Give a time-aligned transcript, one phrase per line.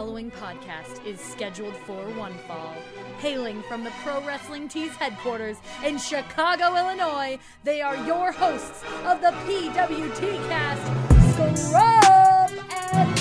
[0.00, 2.72] following podcast is scheduled for one fall.
[3.18, 9.20] Hailing from the Pro Wrestling Tees headquarters in Chicago, Illinois, they are your hosts of
[9.20, 10.80] the PWT cast,
[11.36, 12.56] Scrump
[12.94, 13.18] and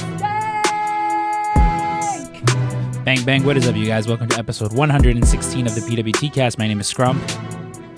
[2.37, 3.03] Stank!
[3.03, 4.07] Bang bang, what is up, you guys?
[4.07, 6.57] Welcome to episode 116 of the PWT cast.
[6.57, 7.48] My name is Scrump.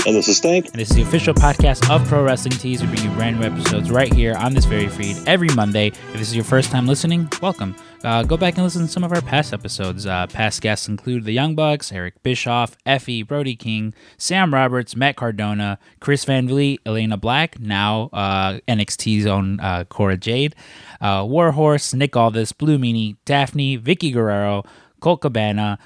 [0.04, 0.66] And this is Stank.
[0.66, 2.82] And this is the official podcast of Pro Wrestling Tees.
[2.82, 5.88] We bring you brand new episodes right here on this very feed every Monday.
[5.90, 7.76] If this is your first time listening, welcome.
[8.04, 10.08] Uh, go back and listen to some of our past episodes.
[10.08, 15.18] Uh, past guests include the Young Bucks, Eric Bischoff, Effy, Brody King, Sam Roberts, Matt
[15.18, 20.56] Cardona, Chris Van Vliet, Elayna Black, now uh, NXT's own uh, Cora Jade,
[21.00, 24.64] uh, Warhorse, Nick Aldis, Blue Meanie, Daphne, Vickie Guerrero,
[25.00, 25.78] Colt Cabana,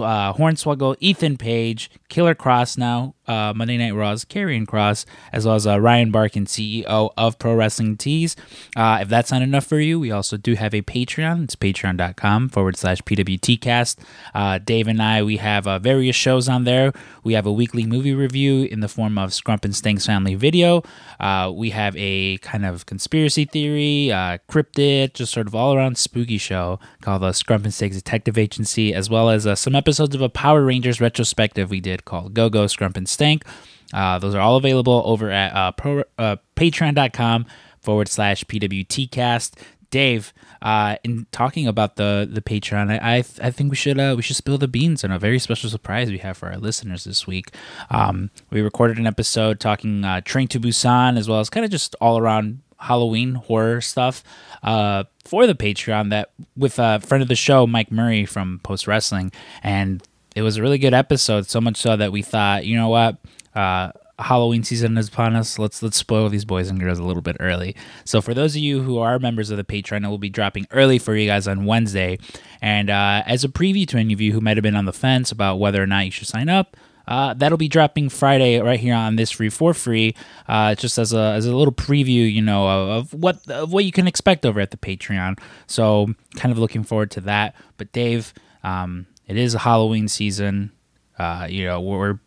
[0.00, 5.54] uh, Hornswoggle, Ethan Page, Killer Kross now, uh, Monday Night Raw's Karrion Kross, as well
[5.54, 8.36] as uh, Ryan Barkan, CEO of Pro Wrestling Tees.
[8.76, 11.44] Uh, if that's not enough for you, we also do have a Patreon.
[11.44, 13.98] It's patreon.com forward slash PWTcast.
[14.34, 16.92] Uh, Dave and I, we have uh, various shows on there.
[17.22, 20.82] We have a weekly movie review in the form of Scrump and Stink's Family Video.
[21.52, 24.08] We have a kind of conspiracy theory,
[24.48, 28.94] cryptid, just sort of all around spooky show called the Scrump and Stink's Detective Agency,
[28.94, 32.48] as well as uh, some episodes of a Power Rangers retrospective we did called Go
[32.48, 33.44] Go Scrump and Stank.
[33.92, 37.46] Uh, those are all available over at uh, pro, uh, patreon.com
[37.80, 39.58] forward slash pwtcast.
[39.90, 44.14] Dave, uh, in talking about the the Patreon, I I, I think we should uh,
[44.16, 47.04] we should spill the beans on a very special surprise we have for our listeners
[47.04, 47.50] this week.
[47.90, 51.70] Um, we recorded an episode talking uh, Train to Busan as well as kind of
[51.70, 54.22] just all around Halloween horror stuff
[54.62, 58.86] uh, for the Patreon that with a friend of the show Mike Murray from Post
[58.86, 59.32] Wrestling,
[59.62, 60.02] and
[60.36, 61.46] it was a really good episode.
[61.46, 63.18] So much so that we thought, you know what,
[63.54, 65.58] uh, Halloween season is upon us.
[65.58, 67.74] Let's let's spoil these boys and girls a little bit early.
[68.04, 70.66] So for those of you who are members of the Patreon, it will be dropping
[70.70, 72.18] early for you guys on Wednesday.
[72.62, 74.92] And uh, as a preview to any of you who might have been on the
[74.92, 76.76] fence about whether or not you should sign up.
[77.06, 80.14] Uh, that'll be dropping Friday right here on this free for free,
[80.48, 83.84] uh, just as a as a little preview, you know, of, of what of what
[83.84, 85.38] you can expect over at the Patreon.
[85.66, 87.54] So, kind of looking forward to that.
[87.76, 88.32] But Dave,
[88.62, 90.72] um, it is a Halloween season.
[91.18, 92.18] Uh, you know, we're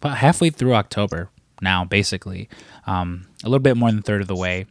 [0.00, 1.30] about halfway through October
[1.62, 2.48] now, basically,
[2.86, 4.66] um, a little bit more than a third of the way.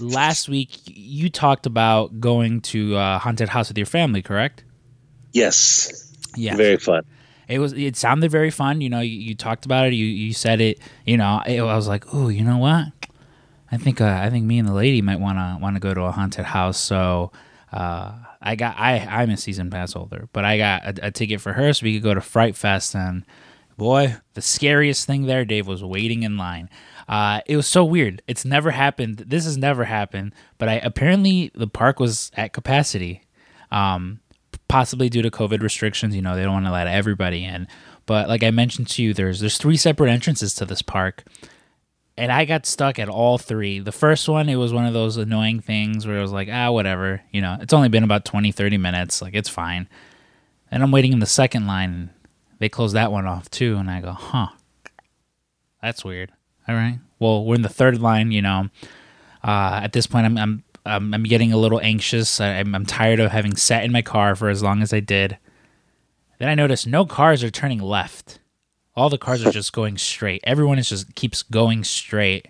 [0.00, 4.64] Last week, you talked about going to a haunted house with your family, correct?
[5.32, 6.12] Yes.
[6.36, 6.56] Yeah.
[6.56, 7.04] Very fun.
[7.48, 7.72] It was.
[7.72, 8.80] It sounded very fun.
[8.80, 9.94] You know, you, you talked about it.
[9.94, 10.78] You you said it.
[11.04, 12.86] You know, it, I was like, oh, you know what?
[13.70, 16.12] I think uh, I think me and the lady might wanna wanna go to a
[16.12, 16.78] haunted house.
[16.78, 17.32] So
[17.72, 21.40] uh, I got I I'm a season pass holder, but I got a, a ticket
[21.40, 22.94] for her so we could go to Fright Fest.
[22.94, 23.24] And
[23.76, 26.70] boy, the scariest thing there, Dave, was waiting in line.
[27.08, 28.22] Uh, it was so weird.
[28.26, 29.24] It's never happened.
[29.26, 30.34] This has never happened.
[30.58, 33.22] But I apparently the park was at capacity.
[33.70, 34.20] Um,
[34.74, 36.16] possibly due to COVID restrictions.
[36.16, 37.68] You know, they don't want to let everybody in.
[38.06, 41.22] But like I mentioned to you, there's there's three separate entrances to this park.
[42.18, 43.78] And I got stuck at all three.
[43.78, 46.72] The first one, it was one of those annoying things where it was like, ah,
[46.72, 47.22] whatever.
[47.30, 49.22] You know, it's only been about 20, 30 minutes.
[49.22, 49.88] Like, it's fine.
[50.72, 51.92] And I'm waiting in the second line.
[51.94, 52.08] And
[52.58, 53.76] they close that one off too.
[53.76, 54.48] And I go, huh,
[55.80, 56.32] that's weird.
[56.66, 56.98] All right.
[57.20, 58.70] Well, we're in the third line, you know.
[59.44, 62.40] Uh, at this point, I'm, I'm um, I'm getting a little anxious.
[62.40, 65.00] I, am I'm tired of having sat in my car for as long as I
[65.00, 65.38] did.
[66.38, 68.38] Then I notice no cars are turning left.
[68.96, 70.42] All the cars are just going straight.
[70.44, 72.46] Everyone is just keeps going straight.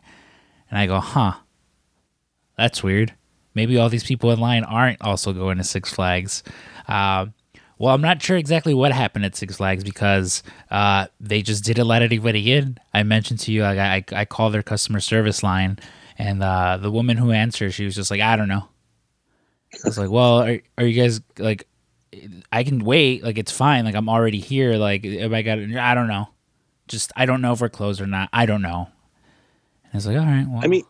[0.69, 1.34] And I go, huh,
[2.56, 3.15] that's weird.
[3.55, 6.43] Maybe all these people in line aren't also going to Six Flags.
[6.89, 7.27] Uh,
[7.78, 11.87] well, I'm not sure exactly what happened at Six Flags because uh, they just didn't
[11.87, 12.78] let anybody in.
[12.93, 15.78] I mentioned to you, I, I, I called their customer service line
[16.19, 18.69] and uh, the woman who answered, she was just like, I don't know.
[19.75, 21.66] I was like, well, are, are you guys like,
[22.52, 23.25] I can wait.
[23.25, 23.84] Like, it's fine.
[23.84, 24.74] Like, I'm already here.
[24.74, 26.28] Like, if I got, it, I don't know.
[26.86, 28.28] Just, I don't know if we're closed or not.
[28.32, 28.88] I don't know.
[29.84, 30.47] And I was like, all right.
[30.48, 30.84] Well, I mean,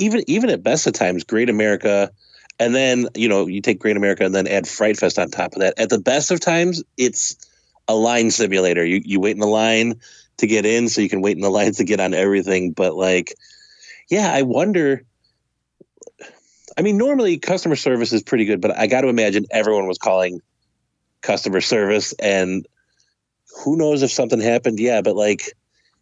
[0.00, 2.10] even even at best of times, Great America,
[2.58, 5.52] and then you know you take Great America and then add Fright Fest on top
[5.52, 5.78] of that.
[5.78, 7.36] At the best of times, it's
[7.86, 8.84] a line simulator.
[8.84, 10.00] You you wait in the line
[10.38, 12.72] to get in, so you can wait in the lines to get on everything.
[12.72, 13.34] But like
[14.10, 15.04] yeah, I wonder.
[16.76, 19.98] I mean, normally customer service is pretty good, but I got to imagine everyone was
[19.98, 20.40] calling
[21.22, 22.66] customer service, and
[23.64, 24.80] who knows if something happened.
[24.80, 25.52] Yeah, but like,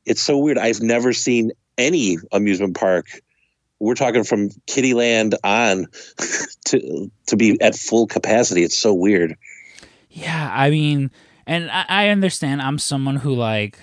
[0.04, 0.58] it's so weird.
[0.58, 3.06] I've never seen any amusement park.
[3.78, 5.86] We're talking from Kiddieland on
[6.66, 8.62] to to be at full capacity.
[8.62, 9.36] It's so weird.
[10.10, 11.10] Yeah, I mean,
[11.46, 12.62] and I, I understand.
[12.62, 13.78] I'm someone who like,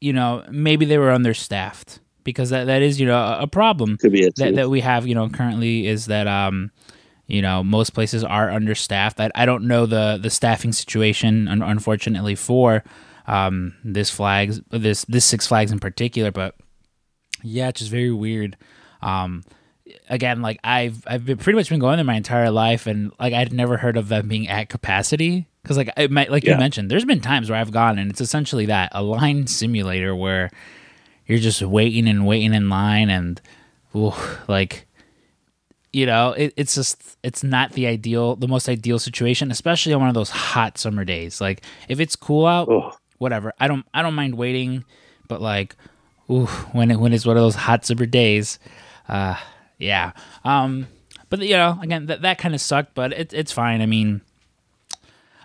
[0.00, 4.12] you know, maybe they were understaffed because that, that is you know a problem Could
[4.12, 6.70] be it that, that we have you know currently is that um
[7.28, 9.18] you know, most places are understaffed.
[9.18, 12.82] I, I don't know the the staffing situation, un- unfortunately, for
[13.26, 16.56] um, this flags this this Six Flags in particular, but
[17.42, 18.58] yeah, it's just very weird.
[19.00, 19.44] Um,
[20.10, 23.32] again, like I've I've been pretty much been going there my entire life, and like
[23.32, 26.54] I'd never heard of them being at capacity because like it might, like Yeah.
[26.54, 30.14] you mentioned, there's been times where I've gone and it's essentially that a line simulator
[30.14, 30.50] where
[31.26, 33.40] you're just waiting and waiting in line, and
[33.94, 34.12] ooh,
[34.48, 34.86] like
[35.92, 40.00] you know, it, it's just it's not the ideal, the most ideal situation, especially on
[40.00, 41.40] one of those hot summer days.
[41.40, 42.94] Like if it's cool out, Ugh.
[43.18, 43.52] whatever.
[43.60, 44.84] I don't I don't mind waiting,
[45.28, 45.76] but like,
[46.30, 48.58] ooh, when it when it's one of those hot summer days,
[49.08, 49.36] uh,
[49.78, 50.12] yeah.
[50.44, 50.86] Um,
[51.28, 53.82] but you know, again, that that kind of sucked, but it, it's fine.
[53.82, 54.22] I mean,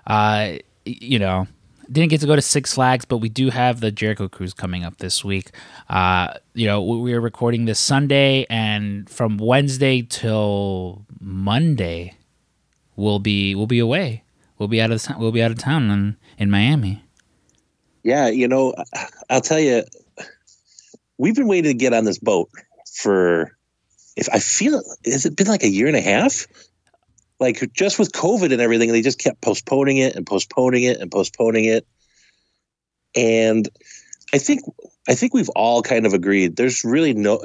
[0.06, 0.54] uh,
[0.86, 1.48] you know,
[1.92, 4.84] didn't get to go to Six Flags, but we do have the Jericho Cruise coming
[4.84, 5.52] up this week.
[5.90, 12.16] Uh, you know, we are recording this Sunday, and from Wednesday till Monday,
[12.96, 14.24] we'll be we'll be away.
[14.58, 17.04] We'll be out of we'll be out of town in, in Miami.
[18.04, 18.74] Yeah, you know,
[19.30, 19.84] I'll tell you,
[21.18, 22.50] we've been waiting to get on this boat
[22.94, 23.52] for.
[24.16, 26.48] If I feel, has it been like a year and a half?
[27.40, 31.12] Like just with COVID and everything, they just kept postponing it and postponing it and
[31.12, 31.86] postponing it.
[33.16, 33.68] And
[34.34, 34.62] I think
[35.08, 36.56] I think we've all kind of agreed.
[36.56, 37.42] There's really no,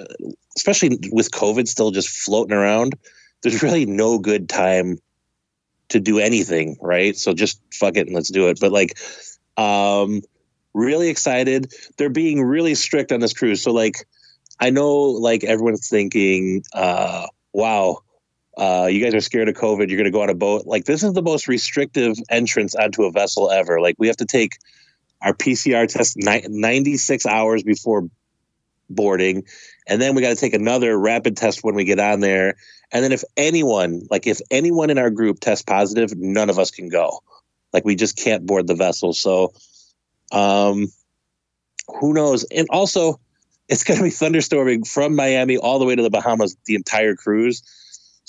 [0.56, 2.94] especially with COVID still just floating around.
[3.42, 4.98] There's really no good time
[5.90, 7.16] to do anything, right?
[7.16, 8.58] So just fuck it and let's do it.
[8.60, 8.98] But like,
[9.56, 10.22] um,
[10.74, 11.72] really excited.
[11.98, 13.62] They're being really strict on this cruise.
[13.62, 14.06] So like
[14.58, 17.98] I know like everyone's thinking, uh, wow,
[18.56, 20.66] uh, you guys are scared of COVID, you're gonna go on a boat.
[20.66, 23.80] Like this is the most restrictive entrance onto a vessel ever.
[23.80, 24.58] Like we have to take
[25.22, 28.08] our PCR test ni- 96 hours before
[28.90, 29.44] boarding,
[29.86, 32.56] and then we got to take another rapid test when we get on there.
[32.92, 36.70] And then if anyone, like if anyone in our group tests positive, none of us
[36.70, 37.20] can go.
[37.72, 39.12] Like we just can't board the vessel.
[39.14, 39.54] So
[40.30, 40.88] um
[42.00, 42.44] who knows?
[42.44, 43.18] And also
[43.68, 47.14] it's going to be thunderstorming from Miami all the way to the Bahamas the entire
[47.14, 47.62] cruise.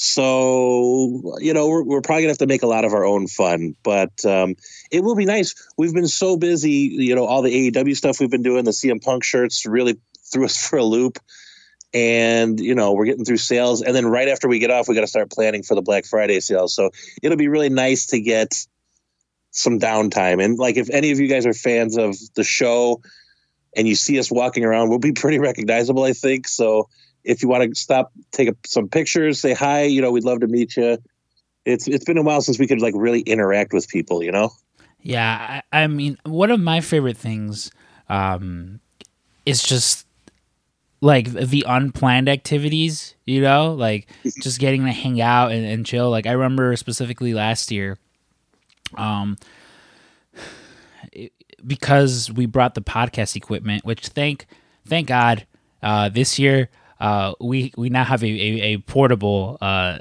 [0.05, 3.05] So, you know, we're, we're probably going to have to make a lot of our
[3.05, 4.55] own fun, but um,
[4.91, 5.55] it will be nice.
[5.77, 9.01] We've been so busy, you know, all the AEW stuff we've been doing, the CM
[9.01, 9.95] Punk shirts really
[10.33, 11.19] threw us for a loop.
[11.94, 13.81] And, you know, we're getting through sales.
[13.81, 16.05] And then right after we get off, we got to start planning for the Black
[16.05, 16.75] Friday sales.
[16.75, 16.89] So
[17.21, 18.55] it'll be really nice to get
[19.51, 20.44] some downtime.
[20.44, 23.01] And like, if any of you guys are fans of the show,
[23.73, 26.50] and you see us walking around, we'll be pretty recognizable, I think.
[26.50, 26.89] So
[27.24, 30.42] if you want to stop, take a, some pictures, say hi, you know, we'd love
[30.42, 30.98] to meet you.
[31.66, 34.52] It's it's been a while since we could like really interact with people, you know.
[35.02, 37.72] Yeah, I, I mean, one of my favorite things
[38.10, 38.80] um,
[39.46, 40.06] is just
[41.02, 44.08] like the unplanned activities, you know, like
[44.42, 46.10] just getting to hang out and, and chill.
[46.10, 47.98] Like I remember specifically last year,
[48.96, 49.38] um,
[51.66, 54.48] because we brought the podcast equipment, which thank
[54.86, 55.46] thank God,
[55.81, 60.00] uh, this year uh, we we now have a, a, a portable uh,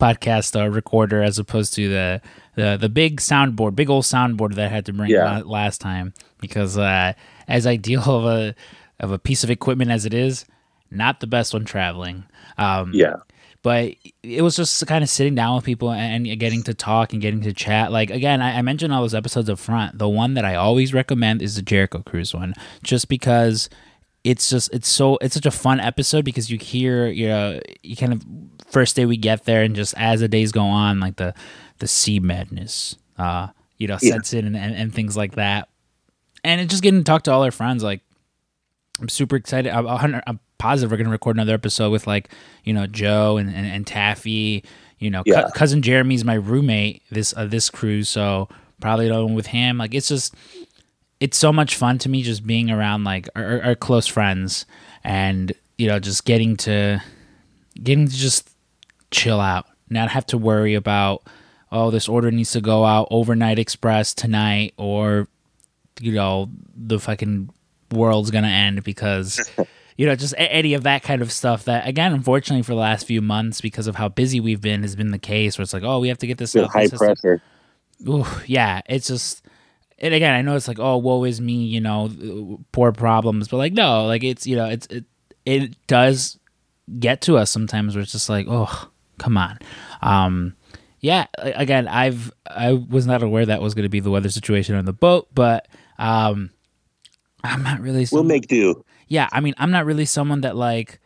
[0.00, 2.20] podcast uh, recorder as opposed to the,
[2.54, 5.42] the the big soundboard, big old soundboard that I had to bring Yeah.
[5.44, 7.14] last time because uh,
[7.48, 8.54] as ideal of a
[9.00, 10.44] of a piece of equipment as it is,
[10.90, 12.24] not the best when traveling.
[12.58, 13.16] Um, Yeah.
[13.62, 17.20] but it was just kind of sitting down with people and getting to talk and
[17.22, 17.90] getting to chat.
[17.92, 19.98] Like again, I, I mentioned all those episodes up front.
[19.98, 23.68] The one that I always recommend is the Jericho Cruise one, just because
[24.24, 27.96] it's just it's so it's such a fun episode because you hear you know you
[27.96, 28.22] kind of
[28.70, 31.32] first day we get there and just as the days go on like the
[31.78, 33.46] the sea madness uh
[33.78, 34.14] you know Yeah.
[34.14, 35.68] sets in and, and, and things like that
[36.44, 38.00] and it's just getting to talk to all our friends like
[39.00, 39.72] I'm super excited.
[39.72, 42.30] I'm, I'm positive we're gonna record another episode with like
[42.64, 44.64] you know Joe and and, and Taffy.
[44.98, 45.42] You know, Yeah.
[45.42, 48.48] cou- cousin Jeremy's my roommate this uh, this cruise, so
[48.80, 49.78] probably another one with him.
[49.78, 50.34] Like it's just
[51.20, 54.66] it's so much fun to me just being around like our, our- close friends
[55.04, 57.02] and you know just getting to
[57.82, 58.50] getting to just
[59.10, 61.22] chill out, not have to worry about
[61.72, 65.28] oh this order needs to go out overnight express tonight or
[66.00, 67.50] you know the fucking
[67.92, 69.40] world's gonna end because
[69.96, 73.06] you know just any of that kind of stuff that again unfortunately for the last
[73.06, 75.82] few months because of how busy we've been has been the case where it's like
[75.82, 77.42] oh we have to get this high this has to- pressure.
[78.08, 79.44] Ooh, yeah, it's just
[80.00, 83.56] and again, I know it's like, oh, woe is me, you know, poor problems, but
[83.56, 85.04] like, no, like it's you know, it's it
[85.44, 86.38] it does
[86.98, 89.58] get to us sometimes where it's just like, oh, come on,
[90.02, 90.54] um,
[91.00, 91.26] yeah.
[91.38, 94.84] Again, I've I was not aware that was going to be the weather situation on
[94.84, 96.50] the boat, but um,
[97.44, 98.06] I'm not really.
[98.10, 98.84] We'll make do.
[99.08, 101.00] yeah, I mean, I'm not really someone that like,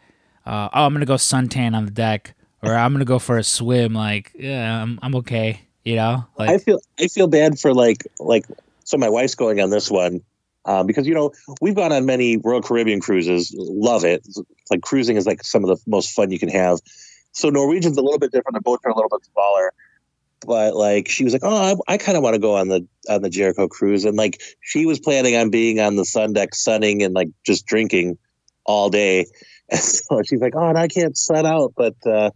[0.46, 3.44] uh, oh, I'm gonna go suntan on the deck or I'm gonna go for a
[3.44, 3.94] swim.
[3.94, 5.62] Like, yeah, I'm I'm okay.
[5.84, 8.46] You know, like I feel I feel bad for like like
[8.84, 10.20] so my wife's going on this one
[10.64, 14.26] um, because you know we've gone on many Royal Caribbean cruises, love it.
[14.70, 16.78] Like cruising is like some of the most fun you can have.
[17.32, 18.54] So Norwegian's a little bit different.
[18.54, 19.72] The boats are a little bit smaller,
[20.46, 22.86] but like she was like, oh, I, I kind of want to go on the
[23.08, 26.54] on the Jericho cruise, and like she was planning on being on the sun deck,
[26.54, 28.18] sunning and like just drinking
[28.64, 29.26] all day.
[29.70, 31.94] And so she's like, oh, and I can't sun out, but.
[32.04, 32.30] uh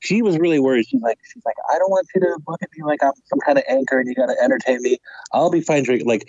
[0.00, 0.86] she was really worried.
[0.88, 3.38] She's like, she's like, I don't want you to look at me like I'm some
[3.40, 4.98] kind of anchor and you got to entertain me.
[5.32, 6.08] I'll be fine drinking.
[6.08, 6.28] Like,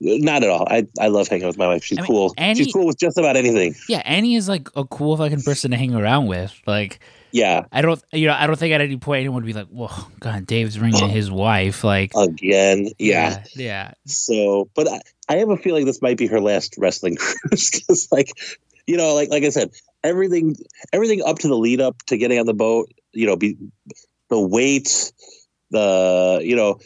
[0.00, 0.66] not at all.
[0.68, 1.84] I, I love hanging with my wife.
[1.84, 2.34] She's I mean, cool.
[2.36, 3.74] Annie- She's cool with just about anything.
[3.88, 6.52] yeah, Annie is like a cool fucking person to hang around with.
[6.66, 6.98] Like,
[7.30, 7.66] Yeah.
[7.70, 9.88] I don't, you know, I don't think at any point anyone would be like, "Whoa,
[10.18, 12.88] God, Dave's bringing his wife." Like, Again.
[12.98, 13.44] Yeah.
[13.54, 13.92] yeah, yeah.
[14.06, 18.08] So, but I, I have a feeling this might be her last wrestling cruise because,
[18.10, 18.32] like,
[18.88, 19.70] you know, like like I said,
[20.02, 20.56] everything
[20.92, 23.56] everything up to the lead up to getting on the boat, you know, be
[24.28, 25.12] the weight,
[25.70, 26.78] the you know,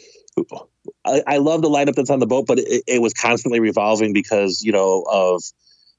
[1.05, 4.13] I, I love the lineup that's on the boat, but it, it was constantly revolving
[4.13, 5.41] because you know of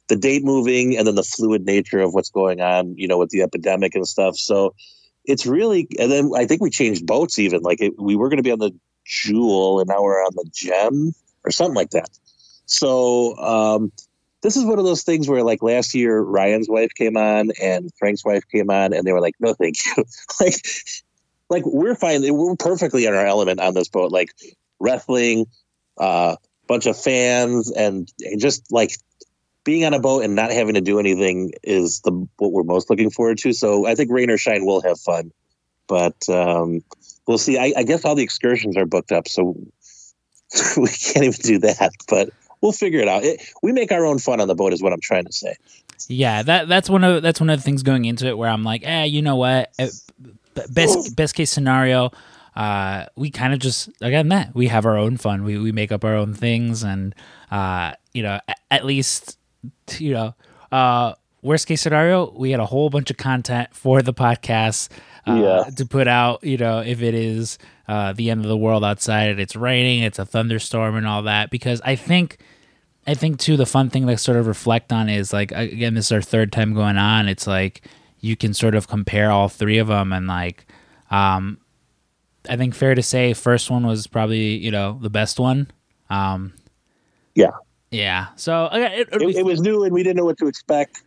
[0.08, 3.30] the date moving and then the fluid nature of what's going on, you know, with
[3.30, 4.36] the epidemic and stuff.
[4.36, 4.74] So
[5.24, 7.60] it's really, and then I think we changed boats even.
[7.60, 8.72] Like it, we were going to be on the
[9.04, 11.12] Jewel, and now we're on the Gem
[11.44, 12.08] or something like that.
[12.64, 13.92] So um,
[14.42, 17.90] this is one of those things where, like last year, Ryan's wife came on and
[17.98, 20.04] Frank's wife came on, and they were like, "No, thank you."
[20.40, 20.54] like,
[21.48, 22.22] like we're fine.
[22.22, 24.12] We're perfectly in our element on this boat.
[24.12, 24.30] Like
[24.78, 25.46] wrestling,
[25.98, 28.92] uh, bunch of fans, and and just like
[29.64, 32.88] being on a boat and not having to do anything is the what we're most
[32.88, 33.52] looking forward to.
[33.52, 35.32] So I think rain or shine, we'll have fun,
[35.86, 36.82] but um,
[37.26, 37.58] we'll see.
[37.58, 39.56] I, I guess all the excursions are booked up, so
[40.76, 41.90] we can't even do that.
[42.08, 43.24] But we'll figure it out.
[43.24, 45.56] It, we make our own fun on the boat, is what I'm trying to say.
[46.08, 48.62] Yeah, that that's one of that's one of the things going into it where I'm
[48.64, 49.70] like, eh, you know what?
[49.78, 49.88] Eh,
[50.70, 52.10] Best best case scenario,
[52.56, 55.44] uh, we kind of just again that we have our own fun.
[55.44, 57.14] We we make up our own things, and
[57.50, 59.38] uh, you know, at least
[59.98, 60.34] you know,
[60.72, 64.88] uh, worst case scenario, we had a whole bunch of content for the podcast
[65.28, 65.70] uh, Yeah.
[65.76, 66.42] to put out.
[66.42, 67.58] You know, if it is
[67.88, 71.50] uh, the end of the world outside it's raining, it's a thunderstorm and all that,
[71.50, 72.38] because I think.
[73.06, 76.06] I think too the fun thing to sort of reflect on is like again this
[76.06, 77.26] is our third time going on.
[77.26, 77.80] It's like
[78.20, 80.66] you can sort of compare all three of them and like
[81.10, 81.56] um
[82.50, 85.70] I think fair to say first one was probably you know the best one.
[86.10, 86.52] Um
[87.34, 87.52] Yeah.
[87.90, 88.26] yeah.
[88.36, 91.02] So it, it'll It, was new, and we didn't know what to expect.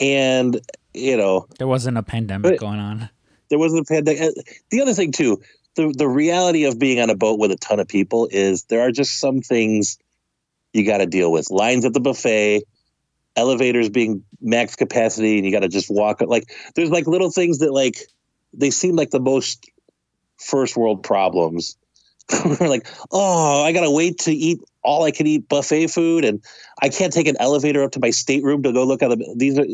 [0.00, 0.60] And
[0.94, 3.08] you know, there wasn't a pandemic going on.
[3.50, 4.34] there wasn't a pandemic.
[4.70, 5.40] The other thing too,
[5.80, 8.80] the the reality of being on a boat with a ton of people is there
[8.80, 9.98] are just some things
[10.72, 11.50] you got to deal with.
[11.50, 12.62] Lines at the buffet,
[13.36, 16.20] elevators being max capacity, and you got to just walk.
[16.20, 17.98] Like there's like little things that like
[18.52, 19.70] they seem like the most
[20.38, 21.76] first world problems.
[22.44, 26.42] We're like, oh, I gotta wait to eat all I can eat buffet food, and
[26.80, 29.34] I can't take an elevator up to my stateroom to go look at the.
[29.36, 29.66] These are,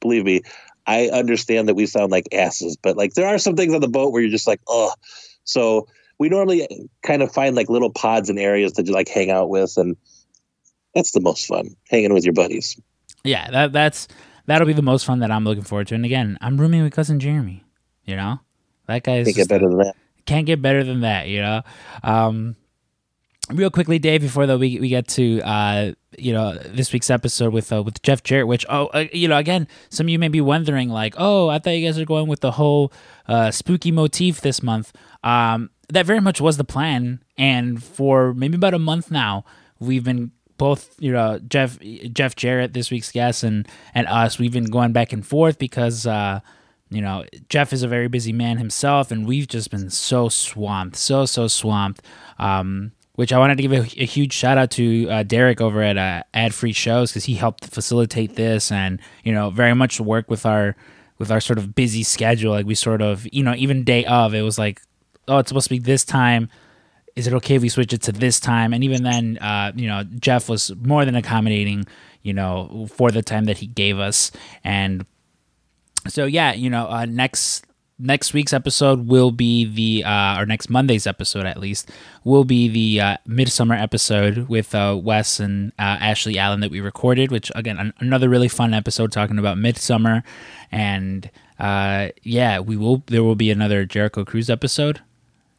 [0.00, 0.42] believe me,
[0.86, 3.88] I understand that we sound like asses, but like there are some things on the
[3.88, 4.92] boat where you're just like, oh.
[5.46, 5.88] So
[6.18, 9.48] we normally kind of find like little pods and areas to just like hang out
[9.48, 9.96] with, and
[10.94, 12.78] that's the most fun, hanging with your buddies.
[13.24, 14.08] Yeah, that that's
[14.46, 15.94] that'll be the most fun that I'm looking forward to.
[15.94, 17.64] And again, I'm rooming with cousin Jeremy.
[18.04, 18.40] You know,
[18.86, 19.94] that guy is Can't get better than that.
[20.26, 21.62] can't get better than that, you know.
[22.02, 22.56] Um,
[23.50, 27.52] real quickly, Dave, before though we we get to uh, you know this week's episode
[27.52, 30.28] with uh, with Jeff Jarrett, which oh uh, you know again, some of you may
[30.28, 32.92] be wondering like, oh, I thought you guys are going with the whole
[33.28, 34.92] uh, spooky motif this month.
[35.26, 39.44] Um, that very much was the plan, and for maybe about a month now,
[39.80, 41.78] we've been both you know Jeff
[42.12, 46.06] Jeff Jarrett this week's guest and and us we've been going back and forth because
[46.06, 46.40] uh
[46.88, 50.96] you know Jeff is a very busy man himself and we've just been so swamped
[50.96, 52.02] so so swamped.
[52.38, 55.82] Um which I wanted to give a, a huge shout out to uh, Derek over
[55.82, 60.00] at uh, Ad Free Shows because he helped facilitate this and you know very much
[60.00, 60.76] work with our
[61.18, 62.52] with our sort of busy schedule.
[62.52, 64.82] Like we sort of you know even day of it was like
[65.28, 66.48] oh it's supposed to be this time
[67.16, 68.74] is it okay if we switch it to this time?
[68.74, 71.86] And even then, uh, you know, Jeff was more than accommodating,
[72.22, 74.30] you know, for the time that he gave us.
[74.62, 75.06] And
[76.06, 77.64] so, yeah, you know, uh, next
[77.98, 81.90] next week's episode will be the uh, or next Monday's episode at least
[82.24, 86.80] will be the uh, Midsommar episode with uh, Wes and uh, Ashley Allen that we
[86.80, 87.32] recorded.
[87.32, 90.22] Which again, an- another really fun episode talking about Midsommar.
[90.70, 93.04] And uh, yeah, we will.
[93.06, 95.00] There will be another Jericho Cruise episode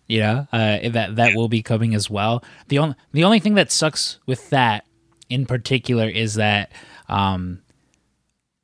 [0.07, 2.43] you know uh, that that will be coming as well.
[2.69, 4.85] The only the only thing that sucks with that
[5.29, 6.71] in particular is that
[7.09, 7.61] um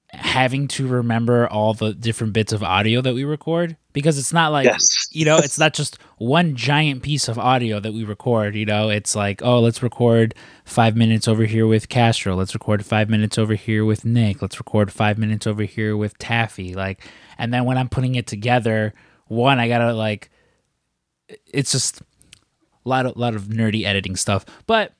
[0.09, 4.51] having to remember all the different bits of audio that we record because it's not
[4.51, 5.07] like Yes.
[5.11, 8.89] you know it's not just one giant piece of audio that we record you know?
[8.89, 10.35] It's like oh let's record
[10.65, 12.35] five minutes over here with castro.
[12.35, 14.39] Let's record five minutes over here with nick.
[14.41, 16.75] Let's record five minutes over here with taffy.
[16.75, 17.03] Like
[17.39, 18.93] and then when i'm putting it together
[19.27, 20.29] one i gotta like
[21.45, 24.93] it's just a lot of lot of nerdy editing stuff but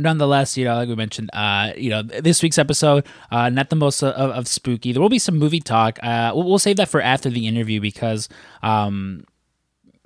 [0.00, 3.76] nonetheless, you know, like we mentioned, uh, you know, this week's episode, uh, not the
[3.76, 4.92] most of, of spooky.
[4.92, 5.98] There will be some movie talk.
[6.02, 8.28] Uh, we'll, we'll save that for after the interview because,
[8.62, 9.24] um,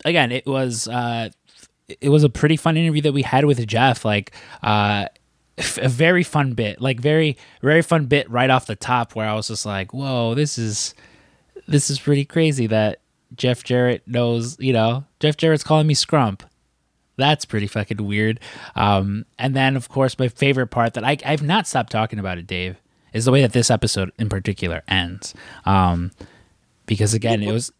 [0.04, 1.30] again, it was uh,
[2.00, 4.04] it was a pretty fun interview that we had with Jeff.
[4.04, 5.06] Like, uh,
[5.58, 9.34] a very fun bit, like very very fun bit right off the top, where I
[9.34, 10.94] was just like, whoa, this is
[11.68, 13.01] this is pretty crazy that
[13.36, 14.58] Jeff Jarrett knows.
[14.60, 16.42] You know, Jeff Jarrett's calling me Scrump
[17.16, 18.40] that's pretty fucking weird.
[18.74, 22.38] Um, and then, of course, my favorite part that I, I've not stopped talking about
[22.38, 22.76] it, Dave,
[23.12, 25.34] is the way that this episode in particular ends.
[25.64, 26.10] Um,
[26.86, 27.72] because again, it was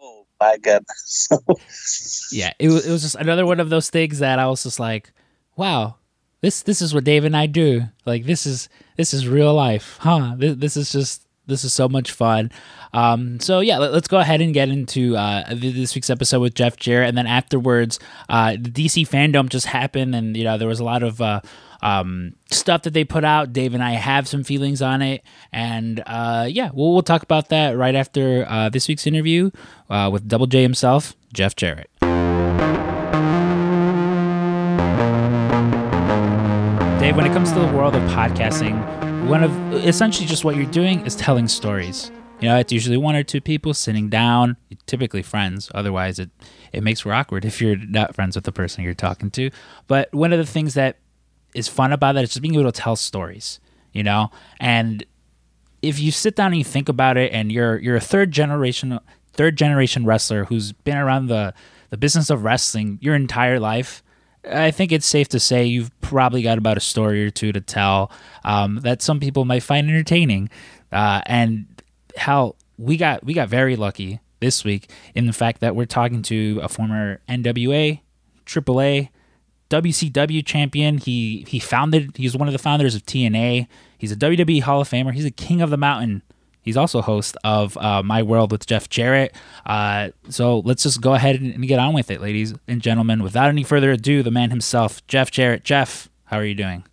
[0.00, 1.28] Oh my goodness.
[2.32, 4.80] yeah, it was it was just another one of those things that I was just
[4.80, 5.12] like,
[5.56, 5.96] wow,
[6.40, 7.82] this this is what Dave and I do.
[8.06, 10.34] Like this is this is real life, huh?
[10.36, 12.52] This, this is just this is so much fun.
[12.92, 16.54] Um, so yeah, let, us go ahead and get into uh, this week's episode with
[16.54, 20.68] Jeff Jarrett, and then afterwards, uh, the DC fandom just happened, and you know there
[20.68, 21.20] was a lot of.
[21.20, 21.40] Uh,
[21.80, 23.52] um, stuff that they put out.
[23.52, 27.50] Dave and I have some feelings on it, and uh, yeah, we'll, we'll talk about
[27.50, 29.52] that right after uh, this week's interview
[29.88, 31.88] uh, with Double J himself, Jeff Jarrett.
[37.00, 40.64] Dave, when it comes to the world of podcasting, one of essentially just what you're
[40.64, 42.10] doing is telling stories.
[42.40, 44.56] You know, it's usually one or two people sitting down,
[44.86, 45.70] typically friends.
[45.74, 46.30] Otherwise, it
[46.72, 49.50] it makes for awkward if you're not friends with the person you're talking to.
[49.86, 50.96] But one of the things that
[51.54, 53.60] is fun about that is just being able to tell stories.
[53.92, 54.30] You know,
[54.60, 55.04] and
[55.82, 58.98] if you sit down and you think about it, and you're you're a third generation
[59.34, 61.52] third generation wrestler who's been around the
[61.90, 64.02] the business of wrestling your entire life,
[64.44, 67.60] I think it's safe to say you've probably got about a story or two to
[67.60, 68.10] tell
[68.44, 70.50] um, that some people might find entertaining.
[70.92, 71.66] Uh, and
[72.16, 76.22] how we got we got very lucky this week in the fact that we're talking
[76.22, 78.00] to a former NWA,
[78.46, 79.08] AAA,
[79.70, 80.98] WCW champion.
[80.98, 82.16] He he founded.
[82.16, 83.66] He's one of the founders of TNA.
[83.98, 85.12] He's a WWE Hall of Famer.
[85.12, 86.22] He's a king of the mountain.
[86.68, 89.34] He's also host of uh, My World with Jeff Jarrett.
[89.64, 93.22] Uh, so let's just go ahead and, get on with it, ladies and gentlemen.
[93.22, 95.64] Without any further ado, the man himself, Jeff Jarrett.
[95.64, 96.84] Jeff, how are you doing?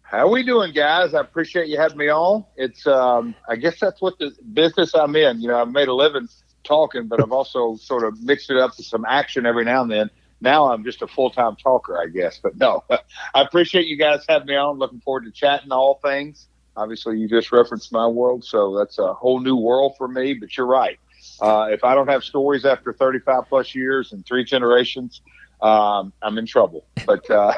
[0.00, 1.12] How are we doing, guys?
[1.12, 2.46] I appreciate you having me on.
[2.56, 5.42] It's, um, I guess that's what the business I'm in.
[5.42, 6.26] You know, I've made a living
[6.64, 9.90] talking, but I've also sort of mixed it up with some action every now and
[9.90, 10.10] then.
[10.40, 12.40] Now I'm just a full time talker, I guess.
[12.42, 12.84] But no,
[13.34, 14.78] I appreciate you guys having me on.
[14.78, 16.48] Looking forward to chatting all things.
[16.76, 20.34] Obviously, you just referenced my world, so that's a whole new world for me.
[20.34, 20.98] But you're right.
[21.40, 25.20] Uh, if I don't have stories after 35 plus years and three generations,
[25.60, 26.84] um, I'm in trouble.
[27.06, 27.52] But uh,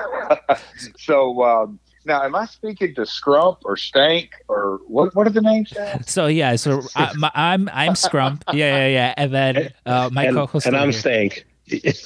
[0.96, 5.14] so um, now, am I speaking to Scrump or Stank or what?
[5.14, 5.72] What are the names?
[5.74, 5.98] Now?
[6.06, 8.42] So yeah, so I, my, I'm I'm Scrump.
[8.52, 11.00] Yeah, yeah, yeah, and then uh, my and, co-host and I'm here.
[11.00, 11.46] Stank.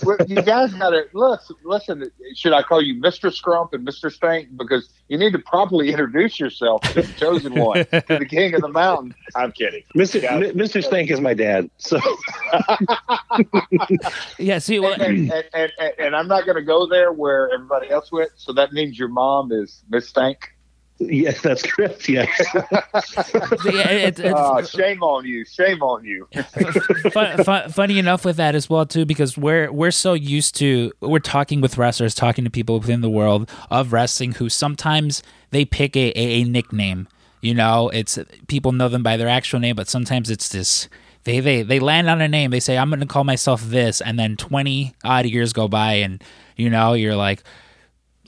[0.04, 1.56] Well, you guys got to listen.
[1.64, 5.90] Listen, should I call you Mister Scrump and Mister Stank because you need to properly
[5.90, 9.14] introduce yourself to the chosen one, to the king of the mountain?
[9.34, 9.82] I'm kidding.
[9.96, 10.22] Mr.
[10.22, 10.82] M- Mr.
[10.82, 11.70] Stank is my dad.
[11.78, 11.98] So
[14.38, 17.50] Yeah, see, well, And, and, and, and, and I'm not going to go there where
[17.52, 18.30] everybody else went.
[18.36, 20.54] So that means your mom is Miss Stank.
[20.98, 22.08] Yes, that's correct.
[22.08, 22.28] Yes.
[22.54, 25.44] yeah, it, it's, Oh, shame on you!
[25.44, 26.28] Shame on you!
[27.12, 30.92] fun, fun, funny enough with that as well too because we're we're so used to
[31.00, 35.64] we're talking with wrestlers talking to people within the world of wrestling who sometimes they
[35.64, 37.08] pick a, a, a nickname
[37.40, 40.88] you know it's people know them by their actual name but sometimes it's this
[41.24, 44.00] they they they land on a name they say i'm going to call myself this
[44.00, 46.22] and then 20 odd years go by and
[46.56, 47.42] you know you're like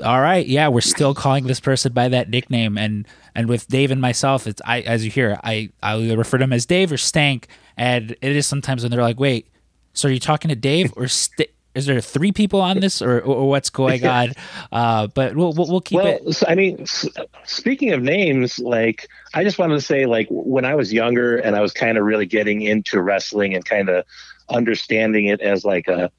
[0.01, 3.91] all right yeah we're still calling this person by that nickname and and with dave
[3.91, 6.91] and myself it's i as you hear i i either refer to him as dave
[6.93, 9.47] or stank and it is sometimes when they're like wait
[9.93, 13.21] so are you talking to dave or St- is there three people on this or,
[13.21, 14.33] or what's going on
[14.73, 16.03] uh but we'll we'll, we'll keep it.
[16.03, 17.07] well, it s- I mean, s-
[17.45, 21.55] speaking of names, like I just wanted to say, like when I was younger and
[21.55, 24.05] I was kind of really getting into wrestling and kind of
[24.49, 26.11] understanding it as like a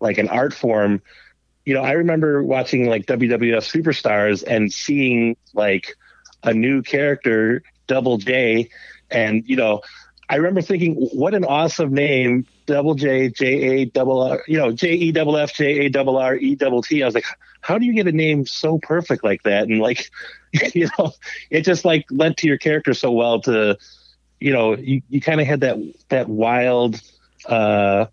[0.00, 1.00] like an art form.
[1.64, 5.94] You know, I remember watching like WWF Superstars and seeing like
[6.42, 8.68] a new character, Double J,
[9.10, 9.82] and you know,
[10.28, 14.72] I remember thinking, what an awesome name, Double J, J A double R, you know,
[14.72, 17.02] J E double F, J A double R, E double T.
[17.02, 17.26] I was like,
[17.60, 19.64] how do you get a name so perfect like that?
[19.64, 20.10] And like,
[20.74, 21.12] you know,
[21.50, 23.76] it just like lent to your character so well to,
[24.40, 25.76] you know, you, you kind of had that,
[26.08, 27.00] that wild,
[27.46, 28.06] uh,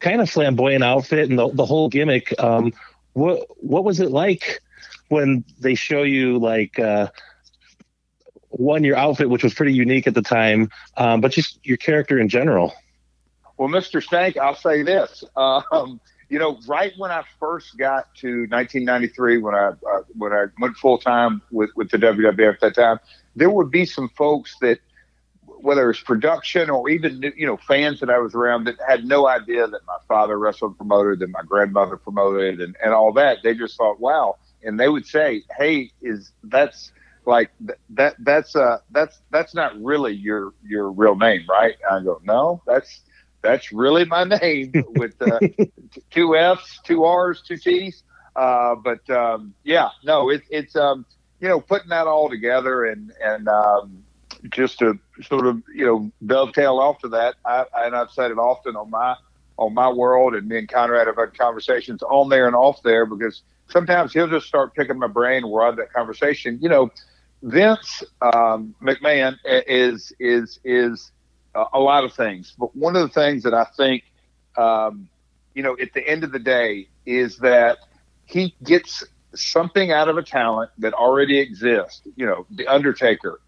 [0.00, 2.34] kind of flamboyant outfit and the, the whole gimmick.
[2.38, 2.72] Um,
[3.12, 4.60] what, what was it like
[5.08, 7.08] when they show you like, uh,
[8.50, 12.18] one your outfit, which was pretty unique at the time, um, but just your character
[12.18, 12.74] in general.
[13.56, 14.02] Well, Mr.
[14.02, 15.24] Stank, I'll say this.
[15.36, 20.46] Um, you know, right when I first got to 1993, when I uh, when I
[20.60, 23.00] went full time with with the WWF at that time,
[23.34, 24.78] there would be some folks that,
[25.60, 29.26] whether it's production or even you know fans that I was around that had no
[29.28, 33.38] idea that my father wrestled promoted, that my grandmother promoted, and and all that.
[33.42, 36.92] They just thought, wow, and they would say, hey, is that's
[37.26, 37.50] like
[37.90, 41.74] that that's uh that's that's not really your your real name right?
[41.88, 43.02] I go no that's
[43.42, 45.40] that's really my name with uh,
[46.10, 48.02] two f's two r's two t's.
[48.34, 51.04] Uh but um yeah no it, it's um
[51.40, 54.04] you know putting that all together and and um
[54.50, 58.38] just to sort of you know dovetail off to that I, and i've said it
[58.38, 59.16] often on my
[59.58, 63.04] on my world and me and conrad have had conversations on there and off there
[63.06, 66.58] because sometimes he'll just start picking my brain where I have that conversation.
[66.60, 66.90] You know,
[67.42, 71.12] Vince um, McMahon is is is
[71.74, 74.04] a lot of things, but one of the things that I think,
[74.56, 75.08] um,
[75.54, 77.78] you know, at the end of the day, is that
[78.26, 82.02] he gets something out of a talent that already exists.
[82.16, 83.40] You know, the Undertaker.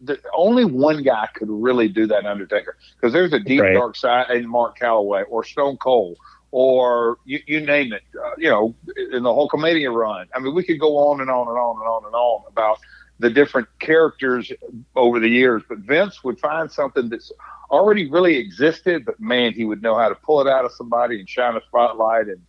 [0.00, 3.74] The, only one guy could really do that Undertaker because there's a deep right.
[3.74, 6.16] dark side in Mark Calaway or Stone Cold
[6.50, 8.02] or you, you name it.
[8.14, 8.74] Uh, you know,
[9.12, 10.28] in the Hulkamania run.
[10.34, 12.78] I mean, we could go on and on and on and on and on about
[13.18, 14.50] the different characters
[14.96, 15.62] over the years.
[15.68, 17.32] But Vince would find something that's
[17.70, 21.18] already really existed, but man, he would know how to pull it out of somebody
[21.18, 22.40] and shine a spotlight, and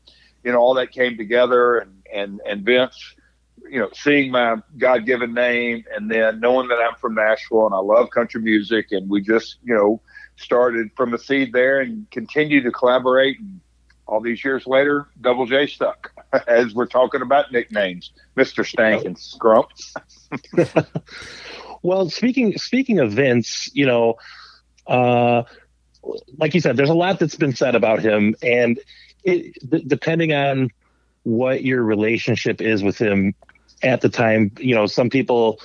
[0.43, 1.77] you know all that came together.
[1.77, 3.15] And and and Vince,
[3.69, 7.79] you know, seeing my God-given name, and then knowing that I'm from Nashville and I
[7.79, 10.01] love country music, and we just you know
[10.37, 13.39] started from the seed there and continue to collaborate.
[13.39, 13.59] And
[14.07, 16.11] all these years later, Double J stuck
[16.47, 19.69] as we're talking about nicknames, Mister Stank and Scrump.
[21.81, 24.15] well, speaking speaking of Vince, you know,
[24.87, 25.43] uh,
[26.37, 28.79] like you said, there's a lot that's been said about him, and
[29.23, 30.69] it, depending on
[31.23, 33.33] what your relationship is with him
[33.83, 35.59] at the time, you know, some people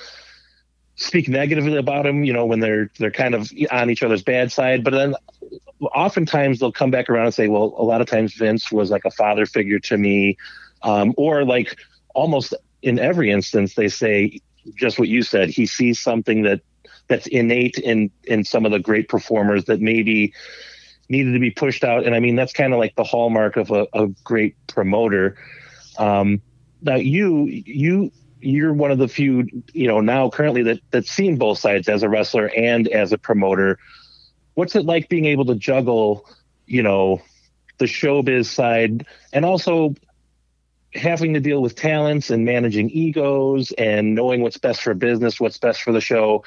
[0.95, 4.51] speak negatively about him, you know, when they're they're kind of on each other's bad
[4.51, 5.15] side, but then
[5.93, 9.05] oftentimes they'll come back around and say, well, a lot of times Vince was like
[9.05, 10.37] a father figure to me,
[10.83, 11.77] um, or like
[12.13, 14.39] almost in every instance they say
[14.75, 15.49] just what you said.
[15.49, 16.61] He sees something that
[17.07, 20.33] that's innate in in some of the great performers that maybe
[21.09, 22.05] needed to be pushed out.
[22.05, 25.37] And I mean, that's kind of like the hallmark of a, a great promoter.
[25.97, 26.41] Um,
[26.81, 31.37] now you you you're one of the few you know now currently that that's seen
[31.37, 33.79] both sides as a wrestler and as a promoter.
[34.53, 36.29] What's it like being able to juggle,
[36.65, 37.21] you know,
[37.77, 39.95] the showbiz side and also
[40.93, 45.57] having to deal with talents and managing egos and knowing what's best for business, what's
[45.57, 46.43] best for the show.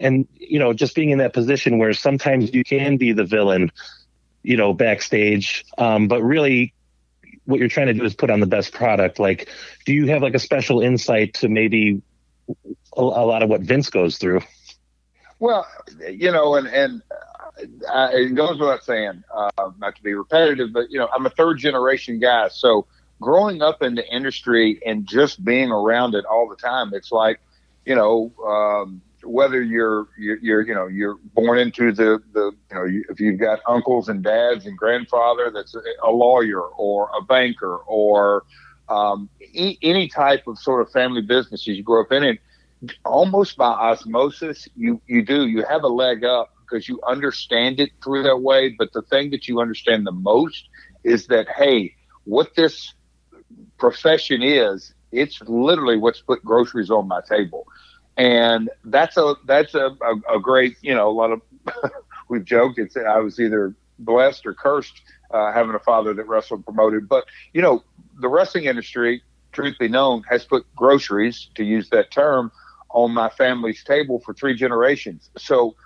[0.00, 3.70] And, you know, just being in that position where sometimes you can be the villain,
[4.42, 5.64] you know, backstage.
[5.78, 6.72] Um, but really,
[7.44, 9.18] what you're trying to do is put on the best product.
[9.18, 9.48] Like,
[9.84, 12.02] do you have like a special insight to maybe
[12.48, 14.40] a, a lot of what Vince goes through?
[15.38, 15.66] Well,
[16.08, 17.02] you know, and, and,
[17.62, 21.58] it goes without saying, uh, not to be repetitive, but you know, I'm a third
[21.58, 22.86] generation guy, so
[23.20, 27.40] growing up in the industry and just being around it all the time, it's like,
[27.84, 32.76] you know, um, whether you're, you're, you're, you know, you're born into the, the, you
[32.76, 37.76] know, if you've got uncles and dads and grandfather that's a lawyer or a banker
[37.86, 38.44] or
[38.88, 42.38] um, e- any type of sort of family businesses you grow up in, it
[43.04, 47.90] almost by osmosis, you, you do, you have a leg up because you understand it
[48.02, 48.74] through that way.
[48.78, 50.68] But the thing that you understand the most
[51.04, 51.92] is that, hey,
[52.24, 52.94] what this
[53.78, 57.66] profession is, it's literally what's put groceries on my table.
[58.16, 61.42] And that's a that's a, a, a great, you know, a lot of
[62.28, 66.64] we've joked it's I was either blessed or cursed uh, having a father that wrestled
[66.64, 67.08] promoted.
[67.08, 67.84] But you know,
[68.20, 72.50] the wrestling industry, truth be known, has put groceries, to use that term,
[72.90, 75.30] on my family's table for three generations.
[75.38, 75.76] So,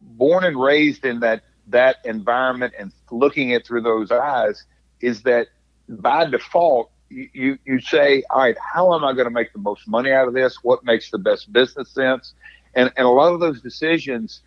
[0.00, 4.64] born and raised in that that environment and looking it through those eyes
[5.00, 5.48] is that
[5.88, 6.90] by default,
[7.32, 10.28] you, you say, all right, how am I going to make the most money out
[10.28, 10.58] of this?
[10.62, 12.34] What makes the best business sense?
[12.74, 14.42] And, and a lot of those decisions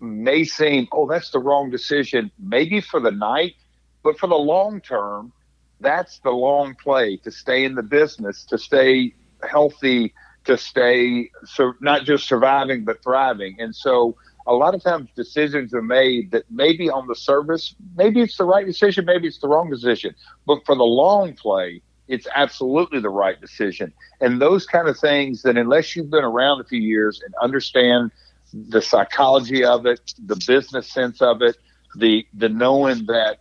[0.00, 3.54] may seem, oh, that's the wrong decision, maybe for the night,
[4.02, 5.32] but for the long term,
[5.80, 9.14] that's the long play to stay in the business, to stay
[9.48, 10.12] healthy,
[10.44, 13.56] to stay so not just surviving but thriving.
[13.60, 18.20] And so a lot of times decisions are made that maybe on the surface, maybe
[18.20, 20.14] it's the right decision, maybe it's the wrong decision,
[20.46, 21.80] but for the long play,
[22.12, 23.90] it's absolutely the right decision.
[24.20, 28.10] And those kind of things that unless you've been around a few years and understand
[28.52, 31.56] the psychology of it, the business sense of it,
[31.96, 33.38] the the knowing that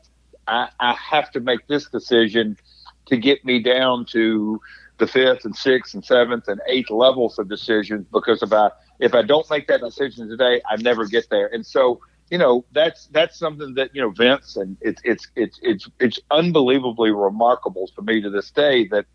[0.47, 2.55] I, I have to make this decision
[3.07, 4.62] to get me down to
[4.99, 9.13] the fifth and sixth and seventh and eighth levels of decisions because if I if
[9.13, 11.47] I don't make that decision today, I never get there.
[11.47, 11.99] And so,
[12.31, 16.19] you know, that's that's something that you know Vince and it's it's it's it's it's
[16.31, 19.05] unbelievably remarkable for me to this day that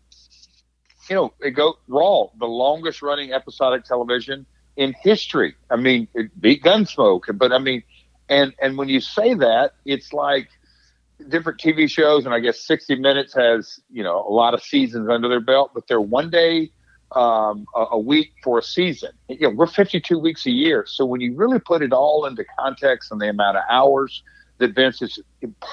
[1.09, 4.45] you know it go Raw, the longest running episodic television
[4.77, 5.55] in history.
[5.71, 7.81] I mean, it beat Gunsmoke, but I mean,
[8.29, 10.49] and and when you say that, it's like
[11.27, 15.09] different TV shows, and I guess 60 Minutes has you know a lot of seasons
[15.09, 16.69] under their belt, but they're one day
[17.11, 19.11] um, a, a, week for a season.
[19.29, 22.45] You know, we're 52 weeks a year, so when you really put it all into
[22.59, 24.23] context and the amount of hours
[24.57, 25.19] that Vince has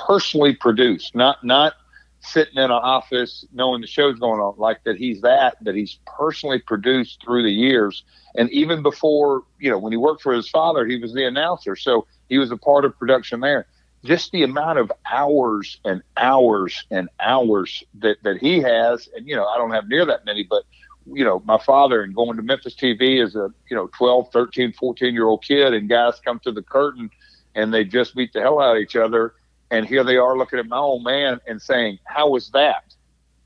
[0.07, 1.75] personally produced, not not
[2.21, 5.99] sitting in an office knowing the show's going on, like that he's that that he's
[6.07, 8.05] personally produced through the years,
[8.37, 11.75] and even before you know when he worked for his father, he was the announcer,
[11.75, 13.67] so he was a part of production there
[14.05, 19.09] just the amount of hours and hours and hours that, that he has.
[19.17, 20.65] And, you know, I don't have near that many, but,
[21.07, 24.73] you know, my father and going to Memphis TV as a, you know, 12, 13,
[24.73, 27.11] 14 year old kid and guys come to the curtain
[27.55, 29.35] and they just beat the hell out of each other.
[29.71, 32.95] And here they are looking at my old man and saying, how was that?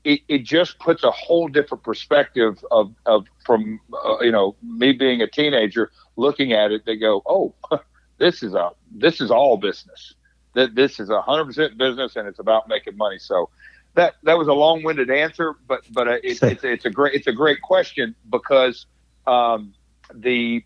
[0.03, 4.93] It, it just puts a whole different perspective of, of from, uh, you know, me
[4.93, 6.85] being a teenager looking at it.
[6.85, 7.53] They go, oh,
[8.17, 10.13] this is a, this is all business
[10.53, 13.19] that this is a hundred percent business and it's about making money.
[13.19, 13.49] So
[13.95, 17.27] that that was a long-winded answer, but but uh, it, it's it's a great it's
[17.27, 18.85] a great question because
[19.27, 19.73] um,
[20.13, 20.63] the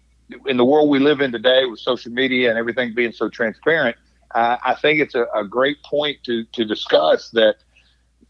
[0.47, 3.95] in the world we live in today with social media and everything being so transparent,
[4.36, 7.55] uh, I think it's a, a great point to to discuss that